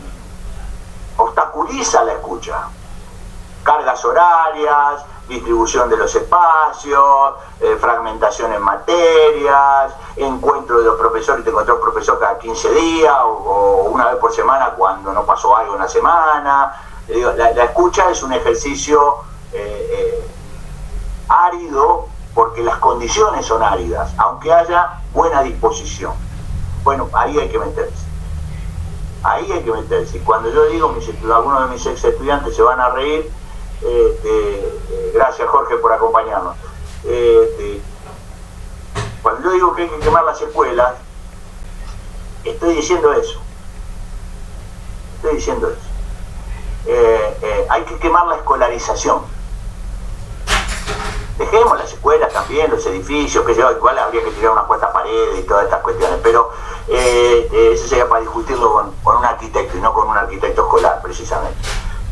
[1.18, 2.68] obstaculiza la escucha
[3.64, 11.50] cargas horarias, distribución de los espacios, eh, fragmentación en materias, encuentro de los profesores, te
[11.50, 15.76] encontrás un profesor cada 15 días o, una vez por semana cuando no pasó algo
[15.76, 16.76] una semana.
[17.08, 19.16] la, escucha es un ejercicio
[19.54, 20.28] eh, eh,
[21.30, 26.14] árido porque las condiciones son áridas, aunque haya buena disposición.
[26.84, 28.03] Bueno, ahí hay que meterse.
[29.24, 30.20] Ahí hay que meterse.
[30.20, 30.94] Cuando yo digo,
[31.34, 33.32] algunos de mis ex estudiantes se van a reír,
[33.82, 34.82] este,
[35.14, 36.56] gracias Jorge por acompañarnos.
[37.06, 37.82] Este,
[39.22, 40.96] cuando yo digo que hay que quemar las escuelas,
[42.44, 43.40] estoy diciendo eso.
[45.16, 45.94] Estoy diciendo eso.
[46.86, 49.22] Eh, eh, hay que quemar la escolarización.
[51.38, 55.40] Dejemos las escuelas también, los edificios, que yo, igual habría que tirar unas cuantas paredes
[55.40, 56.52] y todas estas cuestiones, pero
[56.88, 61.58] eh, eso sería para discutirlo con un arquitecto y no con un arquitecto escolar, precisamente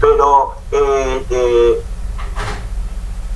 [0.01, 1.85] pero eh, eh,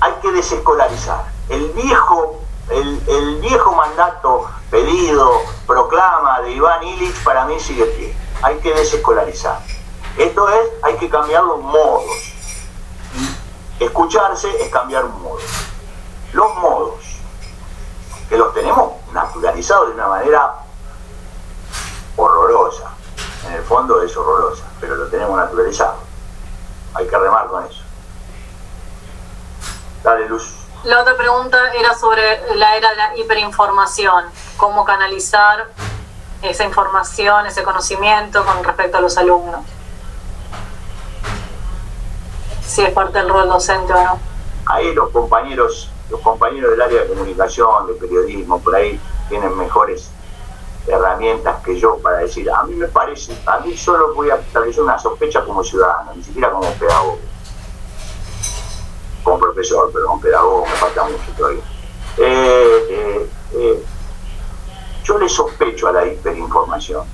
[0.02, 1.24] hay que desescolarizar.
[1.48, 8.18] El viejo, el, viejo mandato pedido, proclama de Iván Illich, para mí sigue pie.
[8.42, 9.62] Hay que desescolarizar.
[10.18, 12.34] Esto es, hay que cambiar los modos.
[13.80, 15.40] Escucharse es cambiar un modo.
[16.36, 16.96] Los modos,
[18.28, 20.54] que los tenemos naturalizados de una manera
[22.18, 22.92] horrorosa.
[23.48, 25.96] En el fondo es horrorosa, pero lo tenemos naturalizado.
[26.94, 27.82] Hay que remar con eso.
[30.04, 30.54] Dale, Luz.
[30.84, 34.26] La otra pregunta era sobre la era de la hiperinformación,
[34.58, 35.70] cómo canalizar
[36.42, 39.62] esa información, ese conocimiento con respecto a los alumnos.
[42.62, 44.20] Si es parte del rol docente o no.
[44.66, 49.00] Ahí los compañeros, los compañeros del área de comunicación, de periodismo, por ahí
[49.30, 50.12] tienen mejores
[50.88, 54.84] herramientas que yo para decir, a mí me parece, a mí solo voy a establecer
[54.84, 57.18] una sospecha como ciudadano, ni siquiera como pedagogo
[59.26, 61.64] como profesor, pero como pedagogo me falta mucho todavía.
[62.18, 63.86] Eh, eh, eh,
[65.04, 67.06] yo le sospecho a la hiperinformación.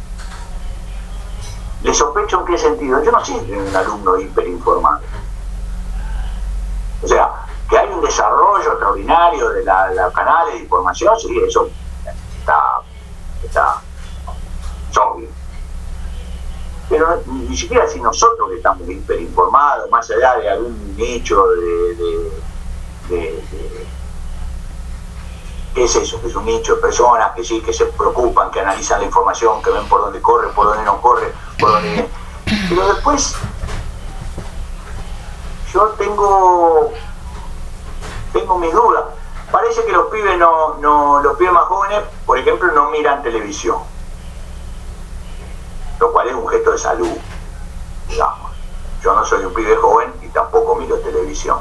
[1.81, 3.01] ¿Le sospecho en qué sentido?
[3.01, 5.01] Yo no soy un alumno hiperinformado.
[7.01, 7.31] O sea,
[7.71, 11.69] que hay un desarrollo extraordinario de la, canales de información, sí, eso
[12.37, 12.81] está,
[13.43, 13.81] está
[15.01, 15.29] obvio
[16.91, 22.29] pero ni siquiera si nosotros que estamos hiperinformados, más allá de algún nicho de,
[25.73, 26.19] ¿qué es eso?
[26.25, 29.69] Es un nicho de personas que sí, que se preocupan, que analizan la información, que
[29.69, 32.09] ven por dónde corre, por dónde no corre, por dónde.
[32.67, 33.35] Pero después,
[35.73, 36.91] yo tengo,
[38.57, 39.05] mis dudas.
[39.51, 43.77] Parece que los pibes no, no, los pibes más jóvenes, por ejemplo, no miran televisión
[46.01, 47.17] lo cual es un gesto de salud,
[48.09, 48.51] digamos.
[49.03, 51.59] Yo no soy un pibe joven y tampoco miro televisión,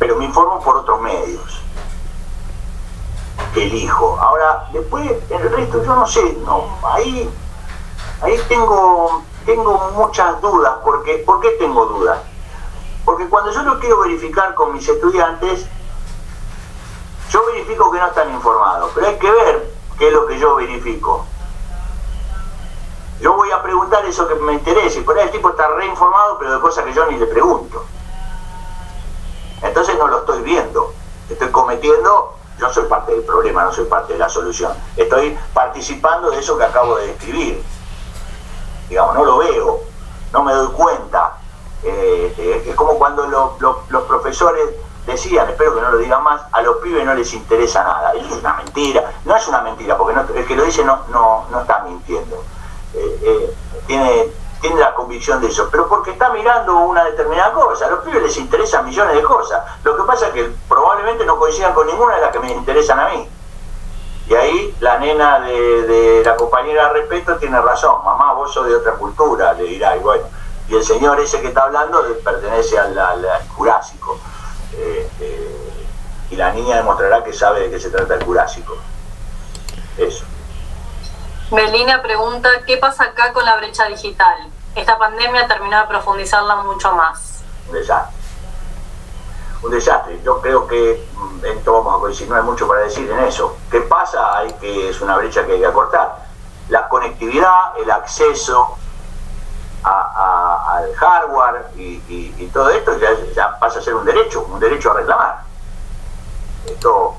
[0.00, 1.62] pero me informo por otros medios
[3.54, 4.18] elijo.
[4.20, 7.30] Ahora, después, el resto, yo no sé, no, ahí,
[8.20, 12.18] ahí tengo, tengo muchas dudas, porque, ¿por qué tengo dudas?
[13.06, 15.64] Porque cuando yo lo quiero verificar con mis estudiantes,
[17.30, 20.56] yo verifico que no están informados, pero hay que ver qué es lo que yo
[20.56, 21.24] verifico.
[23.20, 26.54] Yo voy a preguntar eso que me interese, por ahí el tipo está reinformado, pero
[26.54, 27.84] de cosas que yo ni le pregunto.
[29.62, 30.92] Entonces no lo estoy viendo.
[31.30, 34.72] Estoy cometiendo, yo soy parte del problema, no soy parte de la solución.
[34.96, 37.64] Estoy participando de eso que acabo de describir.
[38.88, 39.80] Digamos, no lo veo,
[40.32, 41.38] no me doy cuenta.
[41.88, 44.70] Eh, es como cuando los profesores
[45.06, 48.12] decían, espero que no lo digan más, a los pibes no les interesa nada.
[48.12, 49.12] Eso es una mentira.
[49.24, 52.42] No es una mentira, porque el que lo dice no, no, no está mintiendo
[52.94, 53.54] eh, eh,
[53.86, 57.86] tiene, tiene la convicción de eso, pero porque está mirando una determinada cosa.
[57.86, 59.62] A los pibes les interesan millones de cosas.
[59.84, 62.98] Lo que pasa es que probablemente no coincidan con ninguna de las que me interesan
[62.98, 63.28] a mí.
[64.28, 68.04] Y ahí la nena de, la compañera respeto tiene razón.
[68.04, 69.96] Mamá, vos sos de otra cultura, le dirá.
[69.96, 70.24] Y bueno,
[70.68, 72.96] y el señor ese que está hablando pertenece al,
[73.56, 74.18] Jurásico.
[74.72, 75.08] Eh,
[76.30, 78.76] y la niña demostrará que sabe de qué se trata el Jurásico.
[79.96, 80.24] Eso.
[81.52, 84.48] Melina pregunta, ¿qué pasa acá con la brecha digital?
[84.74, 87.42] Esta pandemia terminó de profundizarla mucho más.
[87.68, 88.16] Un desastre.
[89.62, 90.20] Un desastre.
[90.24, 93.56] Yo creo que mm, esto vamos a coincidir, no hay mucho para decir en eso.
[93.70, 94.36] ¿Qué pasa?
[94.36, 96.26] Hay que, es una brecha que hay que acortar.
[96.68, 98.76] La conectividad, el acceso
[99.82, 102.92] al hardware y, todo esto
[103.34, 105.42] ya, pasa a ser un derecho, un derecho a reclamar.
[106.66, 107.14] Esto,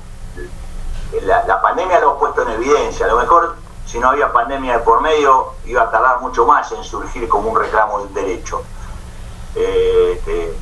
[1.22, 3.06] la, la pandemia lo ha puesto en evidencia.
[3.06, 3.56] A lo mejor
[3.88, 7.50] si no había pandemia de por medio, iba a tardar mucho más en surgir como
[7.50, 8.62] un reclamo de un derecho.
[9.54, 10.54] Eh, este,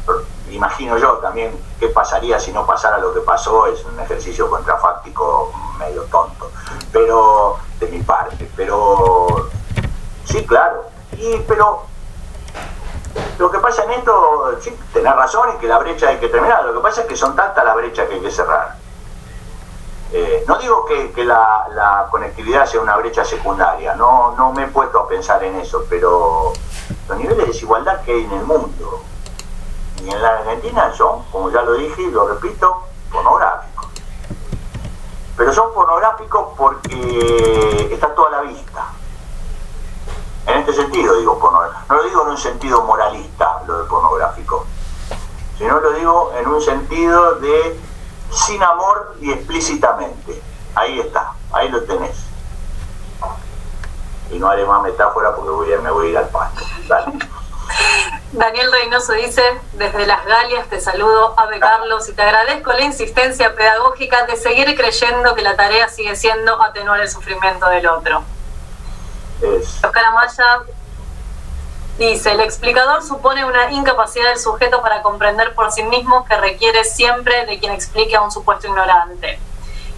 [0.53, 5.53] imagino yo también qué pasaría si no pasara lo que pasó, es un ejercicio contrafáctico
[5.77, 6.53] medio tonto,
[6.93, 9.49] pero de mi parte, pero
[10.25, 10.85] sí, claro,
[11.19, 11.85] y pero
[13.39, 16.65] lo que pasa en esto, sí, tenés razón, es que la brecha hay que terminar,
[16.65, 18.77] lo que pasa es que son tantas las brechas que hay que cerrar.
[20.13, 25.01] Eh, no digo que, la, conectividad sea una brecha secundaria, no, no me he puesto
[25.01, 26.53] a pensar en eso, pero
[27.09, 29.03] los niveles de desigualdad que hay en el mundo
[30.03, 33.87] y en la Argentina son, como ya lo dije y lo repito, pornográficos.
[35.37, 38.87] Pero son pornográficos porque está toda la vista.
[40.67, 41.85] Este sentido digo pornográfico.
[41.89, 44.67] No lo digo en un sentido moralista, lo de pornográfico,
[45.57, 47.79] sino lo digo en un sentido de
[48.33, 50.43] sin amor y explícitamente.
[50.75, 52.17] Ahí está, ahí lo tenés.
[54.33, 56.65] Y no haré más metáfora porque voy me voy a ir al pasto.
[58.33, 59.43] Daniel Reynoso dice,
[59.75, 64.77] desde las Galias te saludo, Ave Carlos, y te agradezco la insistencia pedagógica de seguir
[64.77, 68.25] creyendo que la tarea sigue siendo atenuar el sufrimiento del otro.
[69.43, 70.63] Oscar Amaya
[71.99, 76.85] Dice, el explicador supone una incapacidad del sujeto para comprender por sí mismo que requiere
[76.85, 79.41] siempre de quien explique a un supuesto ignorante.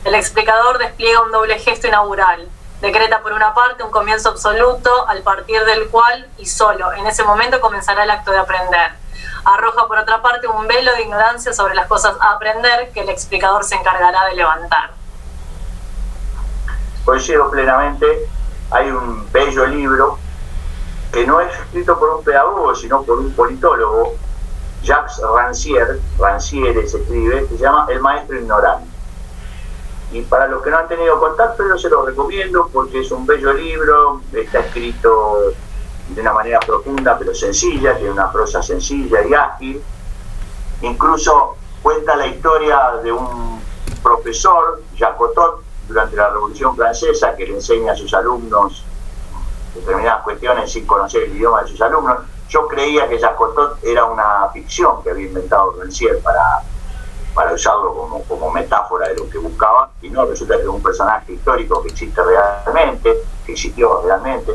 [0.04, 2.48] El explicador despliega un doble gesto inaugural.
[2.80, 7.24] Decreta por una parte un comienzo absoluto al partir del cual y solo en ese
[7.24, 8.92] momento comenzará el acto de aprender.
[9.44, 13.08] Arroja por otra parte un velo de ignorancia sobre las cosas a aprender que el
[13.08, 14.92] explicador se encargará de levantar.
[17.04, 18.28] Coincido plenamente,
[18.70, 20.18] hay un bello libro
[21.12, 24.14] que no es escrito por un pedagogo, sino por un politólogo,
[24.82, 28.86] Jacques Rancière, Rancière se escribe, que se llama El Maestro Ignorante.
[30.12, 33.26] Y para los que no han tenido contacto, yo se lo recomiendo porque es un
[33.26, 35.52] bello libro, está escrito
[36.08, 39.82] de una manera profunda pero sencilla, tiene una prosa sencilla y ágil.
[40.80, 43.60] Incluso cuenta la historia de un
[44.02, 48.84] profesor, Jacques Cotot, durante la Revolución Francesa, que le enseña a sus alumnos
[49.74, 52.18] determinadas cuestiones sin conocer el idioma de sus alumnos.
[52.48, 56.62] Yo creía que Jacotot era una ficción que había inventado Rancière para,
[57.34, 60.82] para usarlo como, como metáfora de lo que buscaba, y no, resulta que es un
[60.82, 64.52] personaje histórico que existe realmente, que existió realmente.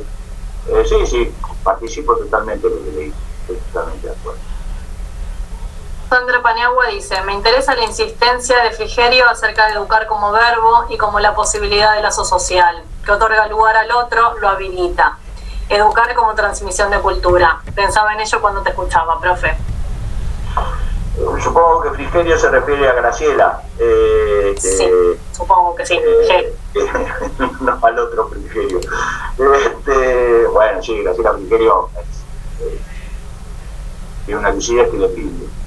[0.68, 4.53] Eh, sí, sí, participo totalmente de lo que leí, estoy totalmente de acuerdo.
[6.14, 10.96] Sandra Paniagua dice, me interesa la insistencia de Frigerio acerca de educar como verbo y
[10.96, 15.18] como la posibilidad del lazo social, que otorga lugar al otro, lo habilita.
[15.70, 17.64] Educar como transmisión de cultura.
[17.74, 19.58] Pensaba en ello cuando te escuchaba, profe.
[21.42, 23.64] Supongo que Frigerio se refiere a Graciela.
[23.80, 24.88] Eh, sí,
[25.32, 26.00] supongo que sí.
[26.00, 26.54] Eh,
[27.60, 28.80] no al otro Frigerio.
[28.80, 32.78] Este, bueno, sí, Graciela Frigerio es,
[34.28, 35.63] tiene una lucidez que le pide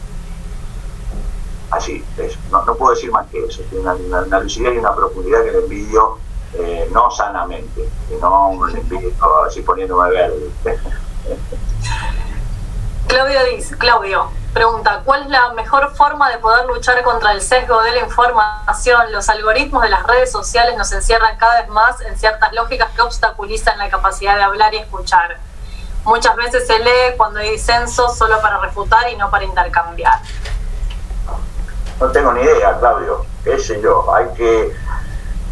[1.71, 2.05] así,
[2.51, 6.19] no, puedo decir más que eso, tiene una, lucidez y una profundidad que le envidio
[6.55, 9.13] eh, no sanamente, sino le envidio
[9.47, 10.51] así poniéndome verde.
[13.09, 17.83] Claudio dice, Claudio pregunta, ¿cuál es la mejor forma de poder luchar contra el sesgo
[17.83, 19.13] de la información?
[19.13, 23.03] Los algoritmos de las redes sociales nos encierran cada vez más en ciertas lógicas que
[23.03, 25.37] obstaculizan la capacidad de hablar y escuchar.
[26.05, 30.23] Muchas veces se lee cuando hay disenso solo para refutar y no para intercambiar.
[32.01, 34.73] No tengo ni idea, Claudio, qué sé yo, hay que...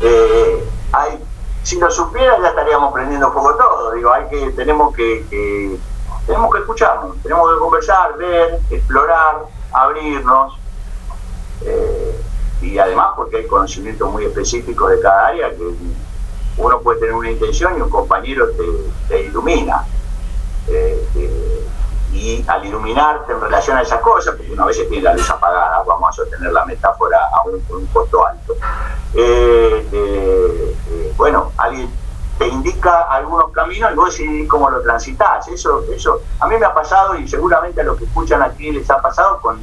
[0.01, 1.25] Eh, hay,
[1.63, 5.79] si lo supiera ya estaríamos prendiendo fuego todo, digo, hay que, tenemos que,
[6.27, 10.59] tenemos que escucharnos, tenemos que conversar, ver, explorar, abrirnos,
[11.63, 12.21] eh,
[12.61, 15.75] y además porque hay conocimientos muy específicos de cada área que
[16.57, 18.47] uno puede tener una intención y un compañero
[19.09, 19.87] te, ilumina.
[20.69, 21.09] Eh,
[22.15, 25.83] y al iluminarte en relación a esas cosas, porque una vez tiene la luz apagada,
[25.87, 28.55] vamos a sostener la metáfora a un, un costo alto,
[29.15, 31.91] eh, eh, eh, bueno, alguien
[32.39, 35.47] te indica algunos caminos y vos decidís cómo lo transitas.
[35.49, 38.89] Eso, eso a mí me ha pasado y seguramente a los que escuchan aquí les
[38.91, 39.61] ha pasado con,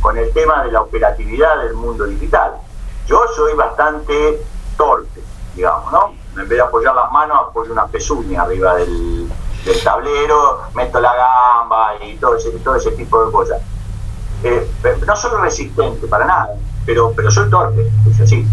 [0.00, 2.52] con el tema de la operatividad del mundo digital.
[3.06, 4.44] Yo soy bastante
[4.76, 5.22] torpe,
[5.54, 6.14] digamos, ¿no?
[6.40, 9.28] En vez de apoyar las manos, apoyo una pezuña arriba del,
[9.68, 13.60] del tablero, meto la gamba y todo ese, todo ese tipo de cosas.
[14.42, 14.70] Eh,
[15.06, 16.54] no soy resistente para nada,
[16.86, 18.46] pero, pero soy torpe, es así.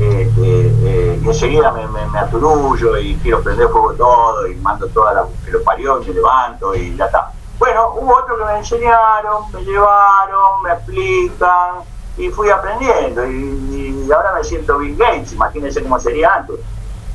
[0.00, 5.12] Eh, eh, y enseguida me, me, aturullo y quiero prender fuego todo y mando toda
[5.12, 7.30] la que lo parió y me levanto y ya está.
[7.58, 11.84] Bueno, hubo otros que me enseñaron, me llevaron, me explican
[12.16, 16.56] y fui aprendiendo y, y ahora me siento Bill Gates, imagínense cómo sería antes.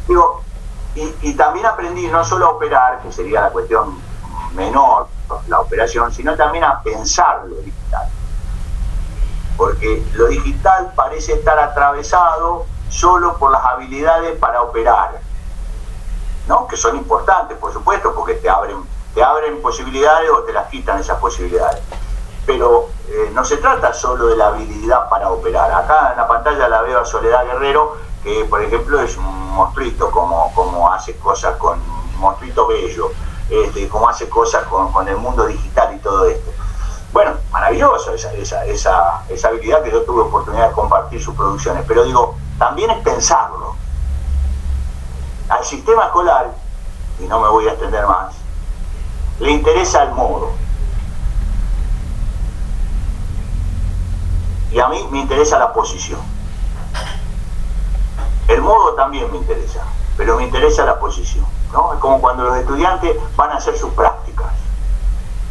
[0.07, 0.43] Digo,
[0.97, 3.99] y, también aprendí no solo a operar, que sería la cuestión
[4.53, 5.07] menor,
[5.47, 8.07] la operación, sino también a pensar lo digital.
[9.55, 15.19] Porque lo digital parece estar atravesado solo por las habilidades para operar,
[16.47, 16.67] ¿no?
[16.67, 18.77] que son importantes, por supuesto, porque te abren,
[19.13, 21.81] te abren posibilidades o te las quitan esas posibilidades.
[22.45, 25.69] Pero eh, no se trata solo de la habilidad para operar.
[25.71, 30.11] Acá en la pantalla la veo a Soledad Guerrero, que por ejemplo es un monstruito
[30.11, 31.79] como, como hace cosas con
[32.17, 33.11] monstruito bello,
[33.49, 36.51] este, como hace cosas con, el mundo digital y todo esto.
[37.13, 41.83] Bueno, maravilloso esa, esa, esa, esa habilidad que yo tuve oportunidad de compartir sus producciones,
[41.87, 43.75] pero digo, también es pensarlo.
[45.49, 46.53] Al sistema escolar,
[47.19, 48.35] y no me voy a extender más,
[49.39, 50.51] le interesa el modo.
[54.71, 56.36] Y a mí me interesa la posición.
[58.47, 59.83] El modo también me interesa,
[60.15, 61.45] pero me interesa la posición.
[61.73, 61.93] ¿no?
[61.93, 64.47] Es como cuando los estudiantes van a hacer sus prácticas.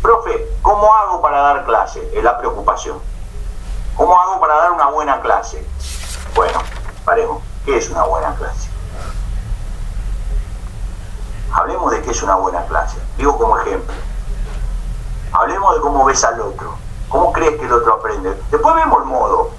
[0.00, 2.10] Profe, ¿cómo hago para dar clase?
[2.14, 2.98] Es la preocupación.
[3.96, 5.66] ¿Cómo hago para dar una buena clase?
[6.34, 6.58] Bueno,
[7.04, 7.42] paremos.
[7.64, 8.70] ¿Qué es una buena clase?
[11.52, 12.98] Hablemos de qué es una buena clase.
[13.16, 13.94] Digo como ejemplo.
[15.32, 16.76] Hablemos de cómo ves al otro.
[17.08, 18.40] ¿Cómo crees que el otro aprende?
[18.50, 19.50] Después vemos el modo.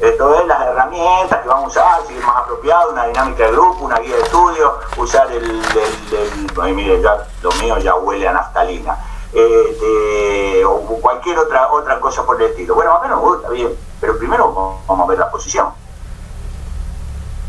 [0.00, 3.52] Esto es las herramientas que vamos a usar, si es más apropiado, una dinámica de
[3.52, 8.32] grupo, una guía de estudio, usar el, el, mire, ya, lo mío ya huele a
[8.32, 8.98] naftalina,
[9.32, 12.74] este, o cualquier otra otra cosa por el estilo.
[12.74, 14.52] Bueno, a mí no me gusta, bien, pero primero
[14.86, 15.72] vamos a ver la posición.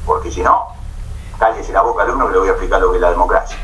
[0.06, 0.68] Porque si no,
[1.38, 3.58] cállese la boca al uno que le voy a explicar lo que es la democracia.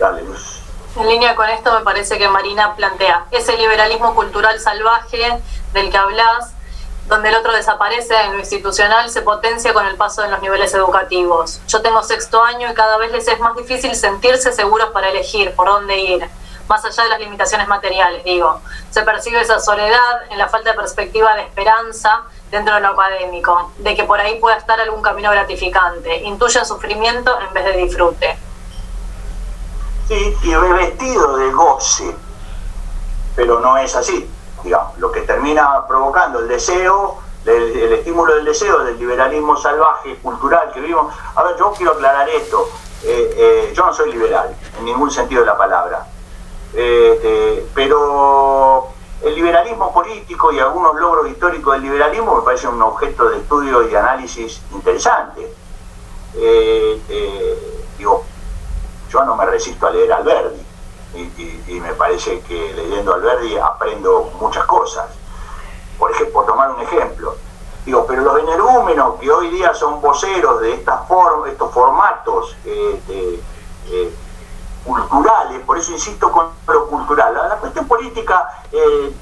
[0.00, 0.61] Dale, Luz.
[0.94, 5.40] En línea con esto me parece que Marina plantea ese liberalismo cultural salvaje
[5.72, 6.52] del que hablas,
[7.08, 10.74] donde el otro desaparece en lo institucional, se potencia con el paso de los niveles
[10.74, 11.60] educativos.
[11.66, 15.54] Yo tengo sexto año y cada vez les es más difícil sentirse seguros para elegir
[15.54, 16.28] por dónde ir,
[16.68, 18.60] más allá de las limitaciones materiales, digo.
[18.90, 23.72] Se percibe esa soledad en la falta de perspectiva de esperanza dentro de lo académico,
[23.78, 26.16] de que por ahí pueda estar algún camino gratificante.
[26.16, 28.38] Intuyen sufrimiento en vez de disfrute.
[30.08, 32.16] Sí, y revestido de goce,
[33.36, 34.28] pero no es así
[34.62, 40.70] digamos, lo que termina provocando el deseo, el, estímulo del deseo, del liberalismo salvaje, cultural
[40.72, 41.12] que vivimos.
[41.34, 42.68] A ver, yo quiero aclarar esto.
[43.04, 46.06] Eh, eh, yo no soy liberal, en ningún sentido de la palabra.
[46.74, 48.88] Eh, pero
[49.22, 53.88] el liberalismo político y algunos logros históricos del liberalismo me parecen un objeto de estudio
[53.88, 55.52] y análisis interesante.
[57.98, 58.24] digo,
[59.12, 60.66] yo no me resisto a leer Alberti
[61.14, 65.06] y, me parece que leyendo Alberdi aprendo muchas cosas.
[65.98, 67.36] Por ejemplo, por tomar un ejemplo,
[67.84, 71.00] digo, pero los energúmenos que hoy día son voceros de estas
[71.46, 73.42] estos formatos eh,
[73.88, 74.14] eh,
[74.84, 79.14] culturales, por eso insisto con lo cultural, la, cuestión política, eh,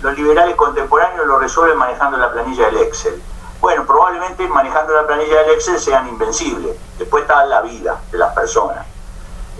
[0.00, 3.22] los liberales contemporáneos lo resuelven manejando la planilla del Excel.
[3.60, 6.76] Bueno, probablemente manejando la planilla del Excel sean invencibles.
[6.98, 8.93] Después está la vida de las personas.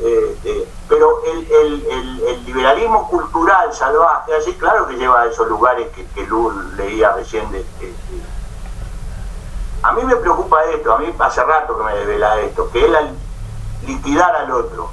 [0.00, 6.28] Eh, pero el, liberalismo cultural salvaje, así claro que lleva a esos lugares que, que
[6.76, 7.46] leía recién.
[9.82, 12.90] A mí me preocupa esto, a mí hace rato que me devela esto, que es
[12.90, 13.02] la,
[13.86, 14.90] liquidar al otro.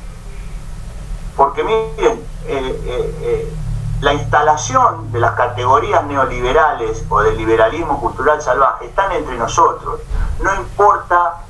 [1.35, 3.53] Porque miren, eh, eh,
[4.01, 10.01] la instalación de las categorías neoliberales o del liberalismo cultural salvaje están entre nosotros.
[10.41, 11.43] No importa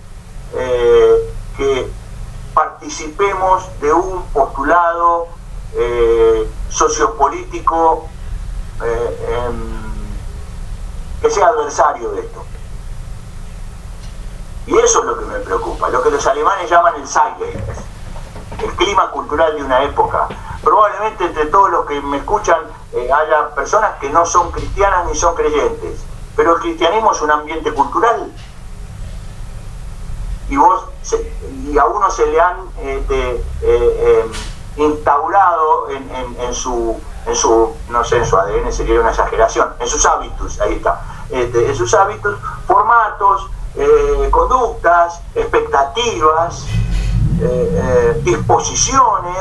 [1.56, 1.90] que
[2.62, 5.30] participemos de un postulado
[5.74, 8.08] eh, sociopolítico
[8.84, 9.56] eh,
[11.22, 12.46] que sea adversario de esto.
[14.68, 17.82] Y eso es lo que me preocupa, lo que los alemanes llaman el Zeitgeist,
[18.60, 20.28] el clima cultural de una época.
[20.64, 22.60] Probablemente entre todos los que me escuchan
[22.94, 26.04] eh, haya personas que no son cristianas ni son creyentes,
[26.36, 28.32] pero el cristianismo es un ambiente cultural.
[30.48, 30.91] Y vos
[31.66, 34.26] y a uno se le han este, eh, eh,
[34.78, 40.06] instaurado en, su, en su, no sé, en su ADN sería una exageración, en sus
[40.06, 42.38] hábitos, ahí está, este, en sus hábitos,
[42.68, 46.66] formatos, eh, conductas, expectativas,
[48.24, 49.36] disposiciones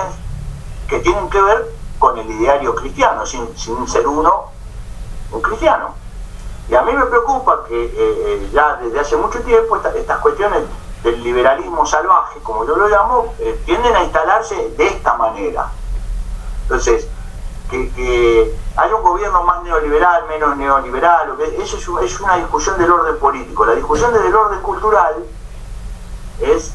[0.89, 3.47] que tienen que ver con el ideario cristiano, sin,
[3.87, 4.47] ser uno
[5.33, 5.95] un cristiano.
[6.71, 10.63] Y a mí me preocupa que ya desde hace mucho tiempo estas cuestiones
[11.03, 15.71] del liberalismo salvaje, como yo lo llamo, eh, tienden a instalarse de esta manera.
[16.63, 17.09] Entonces,
[17.71, 23.65] que, haya un gobierno más neoliberal, menos neoliberal, eso es, una discusión del orden político.
[23.65, 25.25] La discusión del orden cultural
[26.41, 26.73] es,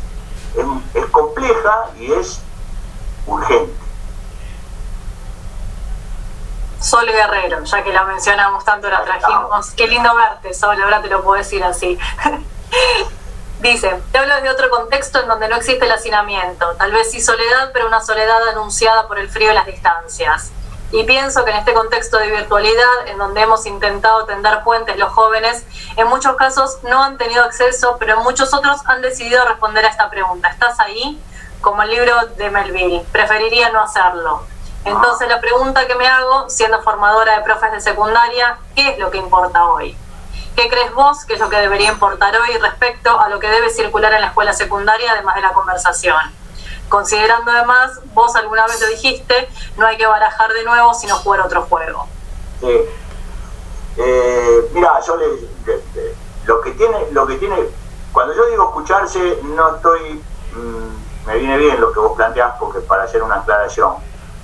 [0.94, 2.42] es, compleja y es
[3.28, 3.74] urgente.
[6.80, 9.72] Sol Guerrero, ya que la mencionamos tanto, la trajimos.
[9.72, 11.98] Qué lindo verte, Sol, ahora te lo puedo decir así.
[13.60, 17.22] Dice, te hablo de otro contexto en donde no existe el hacinamiento, tal vez sí
[17.22, 20.52] soledad, pero una soledad anunciada por el frío y las distancias.
[20.92, 25.12] Y pienso que en este contexto de virtualidad, en donde hemos intentado tender puentes los
[25.12, 25.66] jóvenes,
[25.98, 29.90] en muchos casos no han tenido acceso, pero en muchos otros han decidido responder a
[29.90, 30.50] esta pregunta.
[30.50, 31.20] ¿Estás ahí?
[31.62, 33.04] Como el libro de Melville.
[33.12, 34.44] Preferiría no hacerlo.
[34.84, 39.10] Entonces la pregunta que me hago, siendo formadora de profes de secundaria, ¿qué es lo
[39.10, 39.98] que importa hoy?
[40.56, 43.70] ¿Qué crees vos que es lo que debería importar hoy respecto a lo que debe
[43.70, 46.16] circular en la escuela secundaria, además de la conversación?
[46.88, 51.42] Considerando además, vos alguna vez lo dijiste, no hay que barajar de nuevo sino jugar
[51.42, 52.08] otro juego.
[52.62, 52.82] Sí.
[53.98, 55.26] Eh, mira, yo le,
[56.46, 57.58] lo que tiene, lo que tiene,
[58.14, 60.24] cuando yo digo escucharse, no estoy,
[60.54, 63.96] mm, me viene bien lo que vos planteás, porque para hacer una aclaración,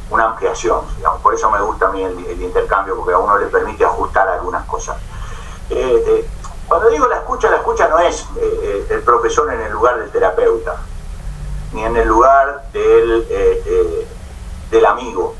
[0.09, 3.45] una ampliación, digamos, por eso me gusta a mí el intercambio, porque a uno le
[3.47, 4.97] permite ajustar algunas cosas.
[5.71, 6.29] Eh, eh,
[6.71, 10.09] cuando digo la escucha, la escucha no es eh, el profesor en el lugar del
[10.09, 10.77] terapeuta.
[11.73, 14.07] ni en el lugar del, eh, eh,
[14.69, 15.35] del amigo.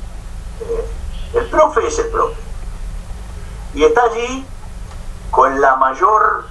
[1.34, 2.36] el profe es el profe.
[3.74, 4.46] Y está allí
[5.30, 6.48] con la mayor,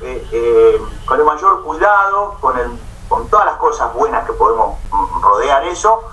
[1.04, 2.70] con el mayor cuidado, con, el,
[3.06, 4.78] con todas las cosas buenas que podemos
[5.22, 6.04] rodear eso.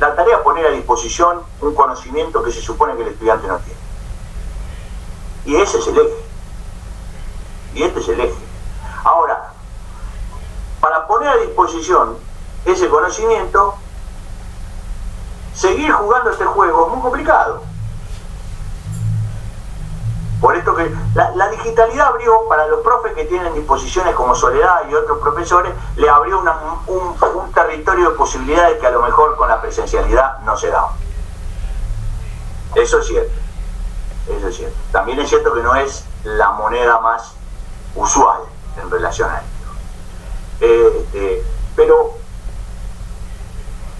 [0.00, 3.58] la tarea es poner a disposición un conocimiento que se supone que el estudiante no
[3.58, 3.81] tiene.
[5.44, 6.26] Y ese es el eje.
[7.74, 8.34] Y este es el eje.
[9.04, 9.52] Ahora,
[10.80, 12.16] para poner a disposición
[12.64, 13.74] ese conocimiento,
[15.54, 17.62] seguir jugando este juego es muy complicado.
[20.40, 24.94] Por esto que la, digitalidad abrió para los profes que tienen disposiciones como Soledad y
[24.94, 26.48] otros profesores, le abrió un,
[26.88, 30.88] un, territorio de posibilidades que a lo mejor con la presencialidad no se da.
[32.74, 33.41] Eso es cierto.
[34.28, 34.76] Eso es cierto.
[34.92, 37.34] También es cierto que no es la moneda más
[37.94, 38.42] usual
[38.80, 39.48] en relación a esto.
[40.60, 42.14] Eh, eh, pero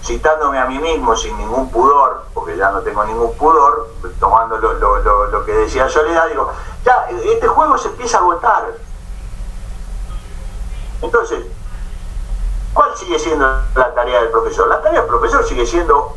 [0.03, 3.89] citándome a mí mismo sin ningún pudor, porque ya no tengo ningún pudor,
[4.19, 6.53] tomando lo, que decía Soledad, digo,
[6.85, 8.75] ya, este juego se empieza a agotar.
[11.01, 11.45] Entonces,
[12.73, 14.69] ¿cuál sigue siendo la tarea del profesor?
[14.69, 16.17] La tarea del profesor sigue siendo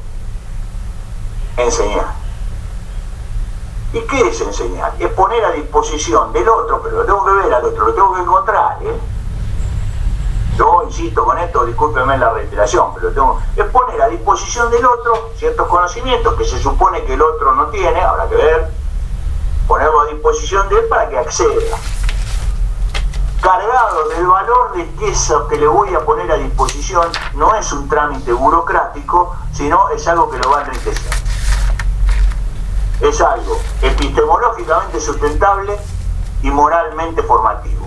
[1.58, 2.25] enseñar.
[3.96, 4.94] ¿Y qué es enseñar?
[5.00, 8.14] Es poner a disposición del otro, pero lo tengo que ver al otro, lo tengo
[8.14, 8.78] que encontrar.
[8.82, 9.00] ¿eh?
[10.58, 15.30] Yo insisto con esto, discúlpeme la reiteración, pero tengo, es poner a disposición del otro
[15.38, 18.70] ciertos conocimientos que se supone que el otro no tiene, habrá que ver,
[19.66, 21.78] ponerlo a disposición de él para que acceda.
[23.42, 27.88] Cargado del valor de eso que le voy a poner a disposición no es un
[27.88, 31.25] trámite burocrático, sino es algo que lo va a enriquecer
[33.10, 35.78] es algo epistemológicamente sustentable
[36.42, 37.86] y moralmente formativo.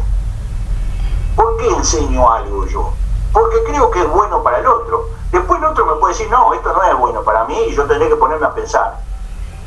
[1.37, 2.93] ¿Por qué enseño algo yo?
[3.33, 5.11] Porque creo que es bueno para el otro.
[5.31, 7.85] Después el otro me puede decir, no, esto no es bueno para mí y yo
[7.85, 8.99] tendré que ponerme a pensar.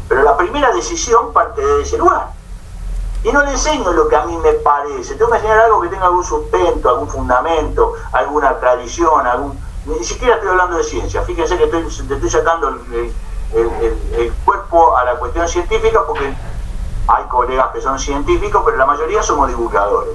[0.10, 2.32] Pero la primera decisión parte de ese lugar.
[3.24, 5.16] Y no le enseño lo que a mí me parece.
[5.16, 9.60] Tengo que enseñar algo que tenga algún sustento, algún fundamento, alguna tradición, algún...
[9.86, 11.22] Ni siquiera estoy hablando de ciencia.
[11.22, 13.14] Fíjense que estoy, estoy sacando el,
[14.46, 16.34] cuerpo a la cuestión científica porque
[17.08, 20.14] hay colegas que son científicos, pero la mayoría somos divulgadores.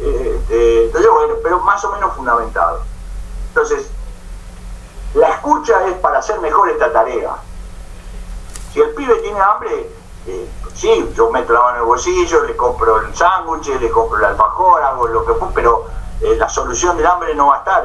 [0.00, 1.10] Eh, eh, entonces,
[1.42, 2.80] pero más o menos fundamentado.
[3.48, 3.90] Entonces,
[5.14, 7.36] la escucha es para hacer mejor esta tarea.
[8.72, 9.90] Si el pibe tiene hambre,
[10.26, 14.18] eh, sí, yo meto la mano en el bolsillo, le compro el sándwich, le compro
[14.18, 15.86] el alfajor, hago lo que pero
[16.20, 17.84] la solución del hambre no va a estar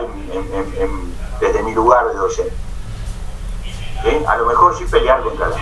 [1.40, 2.69] desde mi lugar de docente.
[4.06, 4.24] ¿Eh?
[4.28, 5.58] A lo mejor sí pelear contra la.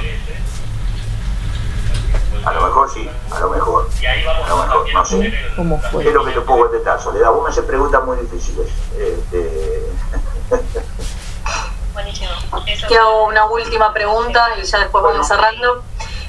[2.46, 3.90] A lo mejor sí, a lo mejor.
[4.06, 5.34] A lo mejor, no sé.
[5.56, 6.04] ¿Cómo fue?
[6.04, 7.32] ¿Qué es lo que te puedo contestar, Soledad?
[7.32, 8.68] Vos me haces preguntas muy difíciles.
[8.98, 9.86] Este...
[11.94, 12.32] Buenísimo.
[13.00, 15.84] hago una última pregunta y ya después vamos cerrando.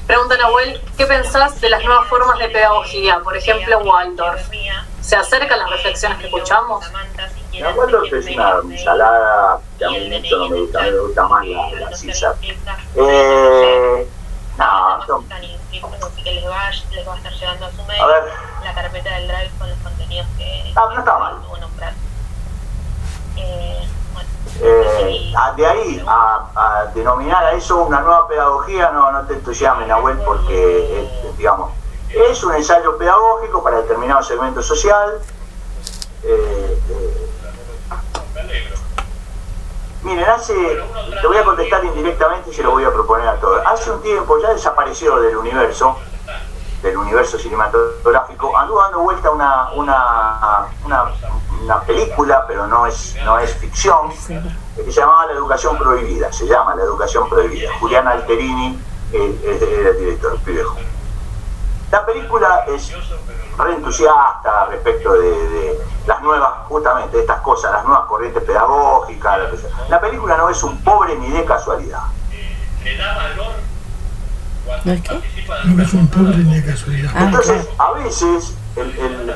[0.06, 3.20] Pregunta Nahuel, ¿qué pensás de las nuevas formas de pedagogía?
[3.20, 4.48] Por ejemplo, Waldorf.
[5.02, 6.84] ¿Se acercan las reflexiones que escuchamos?
[7.60, 11.46] La Waldorf es una ensalada que a mí mucho no me gusta, me gusta más
[11.46, 12.34] la, la Cisa.
[12.94, 14.08] Eh,
[14.56, 15.24] no, no.
[15.28, 17.32] que a estar
[18.64, 21.34] la carpeta del drive con los contenidos que ah, no está mal.
[23.36, 23.88] Eh,
[24.60, 30.18] eh, de ahí a, denominar a eso una nueva pedagogía, no, no te entusiasmes, Nahuel,
[30.18, 31.70] porque, eh, digamos,
[32.10, 35.20] es un ensayo pedagógico para determinado segmento social.
[36.24, 37.27] Eh, eh,
[40.02, 40.54] Miren, hace,
[41.20, 43.60] te voy a contestar indirectamente y se lo voy a proponer a todos.
[43.66, 45.96] Hace un tiempo ya desapareció del universo,
[46.82, 53.52] del universo cinematográfico, anduvo dando vuelta una, una, una, película, pero no es, no es
[53.56, 54.10] ficción,
[54.76, 57.70] que se llamaba La Educación Prohibida, se llama La Educación Prohibida.
[57.80, 58.80] Julián Alterini
[59.12, 60.76] eh, es el director, viejo.
[61.90, 62.92] La película es
[63.58, 69.40] re entusiasta respecto de, las nuevas, justamente estas cosas, las nuevas corrientes pedagógicas.
[69.88, 72.02] La película no es un pobre ni de casualidad.
[74.84, 75.20] ¿No es qué?
[75.64, 77.10] No es un pobre ni de casualidad.
[77.16, 79.34] Entonces, a veces, el,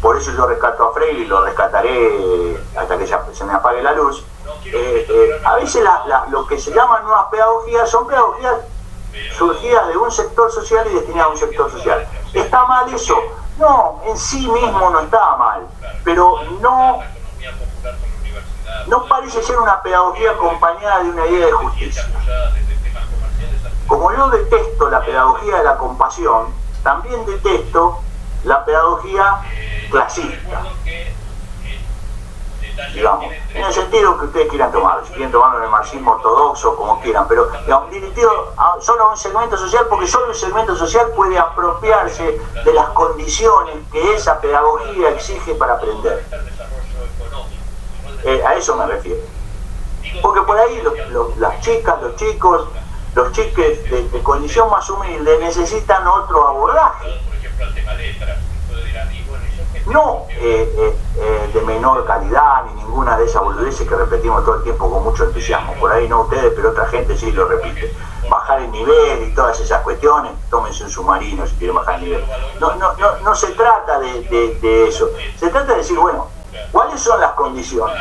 [0.00, 3.82] por eso yo rescato a Freire y lo rescataré hasta que ya se me apague
[3.82, 4.24] la luz.
[4.64, 5.84] Eh, eh, a veces
[6.30, 8.54] lo que se llaman nuevas pedagogías son pedagogías
[9.36, 12.06] surgidas de un sector social y destinadas a un sector social.
[12.32, 13.14] ¿Está mal eso?
[13.58, 15.66] No, en sí mismo no está mal,
[16.02, 17.00] pero no,
[18.88, 22.08] no parece ser una pedagogía acompañada de una idea de justicia.
[23.86, 26.46] Como yo detesto la pedagogía de la compasión,
[26.82, 28.00] también detesto
[28.44, 29.40] la pedagogía
[29.90, 30.62] clasista.
[32.92, 36.76] Digamos, en el sentido que ustedes quieran tomar, si quieren tomarlo en el marxismo ortodoxo,
[36.76, 40.76] como quieran, pero digamos, dirigido a solo a un segmento social, porque solo un segmento
[40.76, 46.24] social puede apropiarse de las condiciones que esa pedagogía exige para aprender.
[48.24, 49.20] Eh, a eso me refiero.
[50.22, 50.82] Porque por ahí
[51.38, 52.68] las chicas, los chicos,
[53.14, 57.20] los chiques de, de condición más humilde necesitan otro abordaje
[59.86, 64.56] no eh, eh, eh, de menor calidad ni ninguna de esas boludeces que repetimos todo
[64.56, 65.74] el tiempo con mucho entusiasmo.
[65.74, 67.94] Por ahí no ustedes, pero otra gente sí lo repite.
[68.28, 72.24] Bajar el nivel y todas esas cuestiones, tómense un submarino si quieren bajar el nivel.
[72.58, 75.10] No, no, no, no se trata de, eso.
[75.38, 76.28] Se trata de decir, bueno,
[76.72, 77.96] ¿cuáles son las condiciones?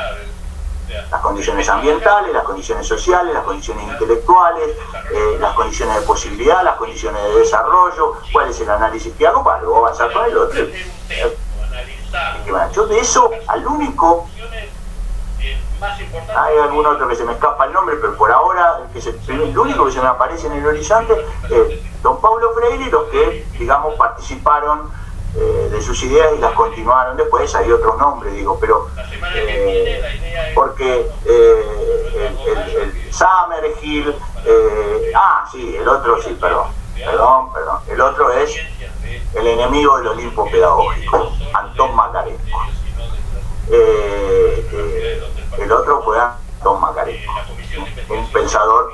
[1.10, 4.78] las condiciones ambientales, las condiciones sociales, las condiciones intelectuales,
[5.40, 9.62] las condiciones de posibilidad, las condiciones de desarrollo, cuál es el análisis que hago para
[9.62, 10.68] luego avanzar con el otro.
[12.74, 14.28] Yo de eso, al único,
[15.82, 19.86] hay algún otro que se me escapa el nombre, pero por ahora el, el único
[19.86, 21.14] que se me aparece en el horizonte
[21.50, 24.92] es don Pablo Freire y los que, digamos, participaron
[25.36, 28.88] eh, de sus ideas y las continuaron después, hay otros nombres, digo, pero
[29.34, 34.16] eh, porque eh, el, el, Summerhill,
[35.16, 38.52] ah, sí, el otro, sí, perdón, perdón, perdón, el otro es
[39.36, 42.60] el enemigo del Olimpo pedagógico, Antón Macarenco.
[43.70, 45.24] Eh, eh,
[45.60, 47.34] el otro fue Antón Macarenco,
[48.10, 48.94] un pensador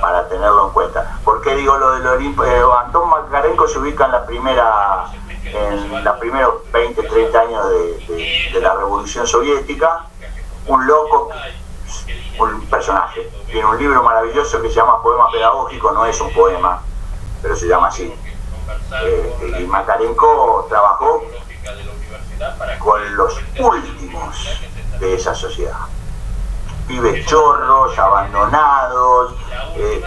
[0.00, 1.18] para tenerlo en cuenta.
[1.24, 2.44] ¿Por qué digo lo del Olimpo?
[2.44, 5.06] Eh, Antón Macarenco se ubica en la primera
[5.44, 10.06] en los primeros 20, 30 años de, de la Revolución Soviética,
[10.66, 11.30] un loco,
[12.40, 13.30] un personaje.
[13.46, 16.82] Tiene un libro maravilloso que se llama Poema Pedagógico, no es un poema,
[17.42, 18.12] pero se llama así,
[19.02, 21.22] eh, y Makarenko trabajó
[22.78, 24.60] con los últimos
[24.98, 25.78] de esa sociedad.
[26.86, 29.34] Pibes chorros, abandonados,
[29.76, 30.02] eh,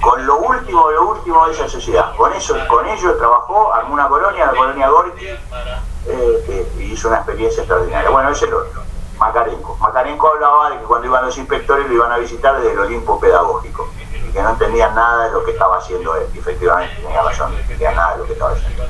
[0.00, 2.14] con lo último, lo último de esa sociedad.
[2.16, 7.18] Con eso, con ellos trabajó, armó una colonia, la colonia Gorky, eh, que hizo una
[7.18, 8.10] experiencia extraordinaria.
[8.10, 8.82] Bueno, ese es el otro,
[9.18, 9.76] Makarenko.
[9.76, 13.20] Makarenko hablaba de que cuando iban los inspectores lo iban a visitar desde el Olimpo
[13.20, 13.88] pedagógico
[14.32, 16.26] que no entendían nada de lo que estaba haciendo él.
[16.34, 18.84] Y efectivamente, tenía razón, no entendían nada de lo que estaba haciendo.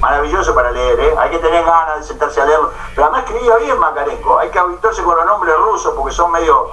[0.00, 1.14] Maravilloso para leer, ¿eh?
[1.18, 2.70] hay que tener ganas de sentarse a leerlo.
[2.94, 6.70] Pero además escribía bien Macarenco, hay que habituarse con los nombres rusos porque son medio.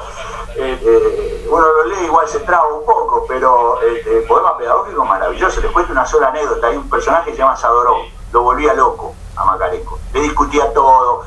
[0.55, 5.59] Eh, eh, uno lo lee, igual se traba un poco, pero el poema pedagógico maravilloso.
[5.59, 7.97] Les cuento una sola anécdota: hay un personaje que se llama Sadorov,
[8.31, 11.25] lo volvía loco a Macarenco, le discutía todo.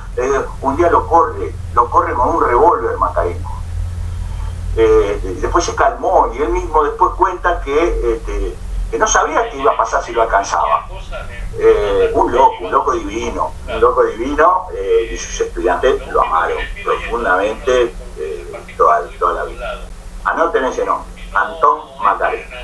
[0.63, 3.60] un día lo corre, lo corre con un revólver Macarenco
[4.77, 8.57] eh, después se calmó y él mismo después cuenta que, este,
[8.91, 10.87] que no sabía qué iba a pasar si lo alcanzaba.
[11.59, 16.59] Eh, un loco, un loco divino, un loco divino eh, y sus estudiantes lo amaron
[16.85, 17.95] profundamente
[18.77, 19.81] toda, toda, la vida.
[20.25, 22.57] Anoten ese nombre, Antón Macarenco.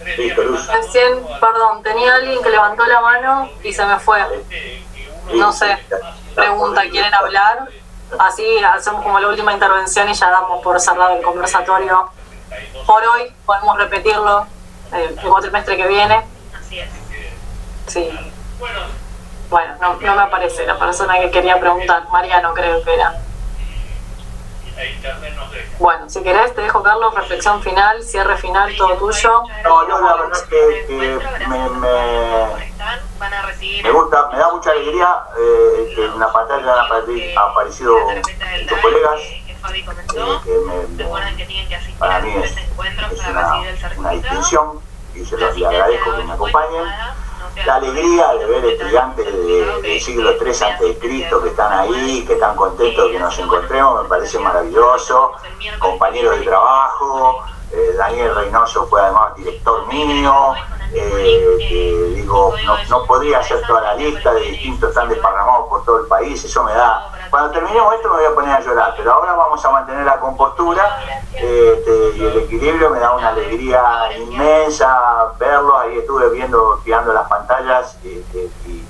[0.00, 4.20] Recién, perdón, tenía alguien que levantó la mano y se me fue.
[5.34, 5.78] No sé,
[6.34, 7.68] pregunta, ¿quieren hablar?
[8.18, 12.10] Así hacemos como la última intervención y ya damos por cerrado el conversatorio.
[12.86, 14.46] Por hoy podemos repetirlo
[14.92, 16.24] el, el cuatrimestre que viene.
[16.58, 16.88] Así es.
[17.86, 18.10] Sí.
[19.50, 22.08] Bueno, no, no me aparece la persona que quería preguntar.
[22.10, 23.14] Mariano creo que era.
[25.78, 29.42] Bueno, si querés, te dejo, Carlos, reflexión final, cierre final, todo tuyo.
[29.64, 31.98] No, yo la verdad que, que me, me,
[33.82, 39.20] me gusta, me da mucha alegría eh, que en la pantalla han aparecido muchos colegas.
[39.20, 41.04] Eh, que me,
[41.98, 43.60] para mí es, es una,
[43.96, 44.80] una distinción
[45.14, 46.84] y se los agradezco que me acompañen
[47.64, 49.26] la alegría de ver estudiantes
[49.82, 50.98] del siglo III a.C.
[51.00, 55.32] que están ahí, que están contentos de que nos encontremos, me parece maravilloso,
[55.78, 60.54] compañeros de trabajo, eh, Daniel Reynoso fue además director mío,
[60.94, 66.00] eh, digo, no, no, podría hacer toda la lista de distintos tan desparramados por todo
[66.00, 67.12] el país, eso me da...
[67.28, 70.18] Cuando terminemos esto me voy a poner a llorar, pero ahora vamos a mantener la
[70.18, 70.98] compostura
[71.34, 77.28] este, y el equilibrio me da una alegría inmensa verlo, ahí estuve viendo, tirando las
[77.28, 78.87] pantallas este, y,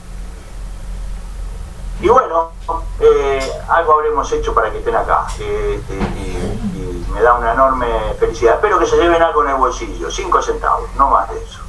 [2.00, 2.52] y, bueno,
[3.00, 7.88] eh, algo habremos hecho para que estén acá este, y, me da una enorme
[8.20, 8.56] felicidad.
[8.56, 11.60] Espero que se lleven algo en el bolsillo, cinco centavos, no más de eso.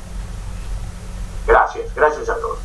[1.47, 2.59] Gracias, gracias a todos.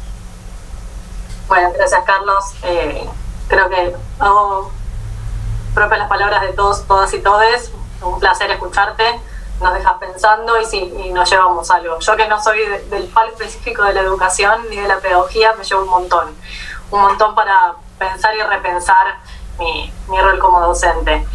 [1.49, 2.45] Bueno, gracias Carlos.
[2.63, 3.09] Eh,
[3.49, 4.71] creo que hago
[5.75, 7.73] propias las palabras de todos, todas y todes.
[8.03, 9.21] Un placer escucharte,
[9.61, 11.99] nos dejas pensando y, sí, y nos llevamos algo.
[11.99, 12.59] Yo que no soy
[12.91, 16.35] del palo específico de la educación ni de la pedagogía, me llevo un montón.
[16.95, 19.19] Un montón para pensar y repensar
[19.59, 21.27] mi, mi rol como docente.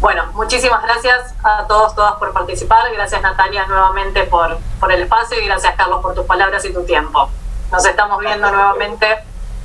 [0.00, 2.90] Bueno, muchísimas gracias a todos, todas por participar.
[2.92, 6.84] Gracias Natalia nuevamente por, por el espacio y gracias Carlos por tus palabras y tu
[6.84, 7.28] tiempo.
[7.70, 9.18] Nos estamos viendo nuevamente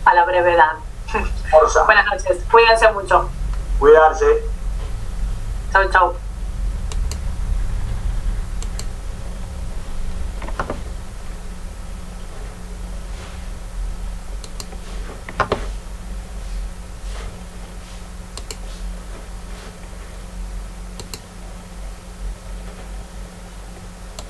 [0.05, 0.73] a la brevedad.
[1.85, 2.43] Buenas noches.
[2.51, 3.29] Cuídense mucho.
[3.79, 4.25] Cuidarse.
[5.71, 6.26] Chau, chau.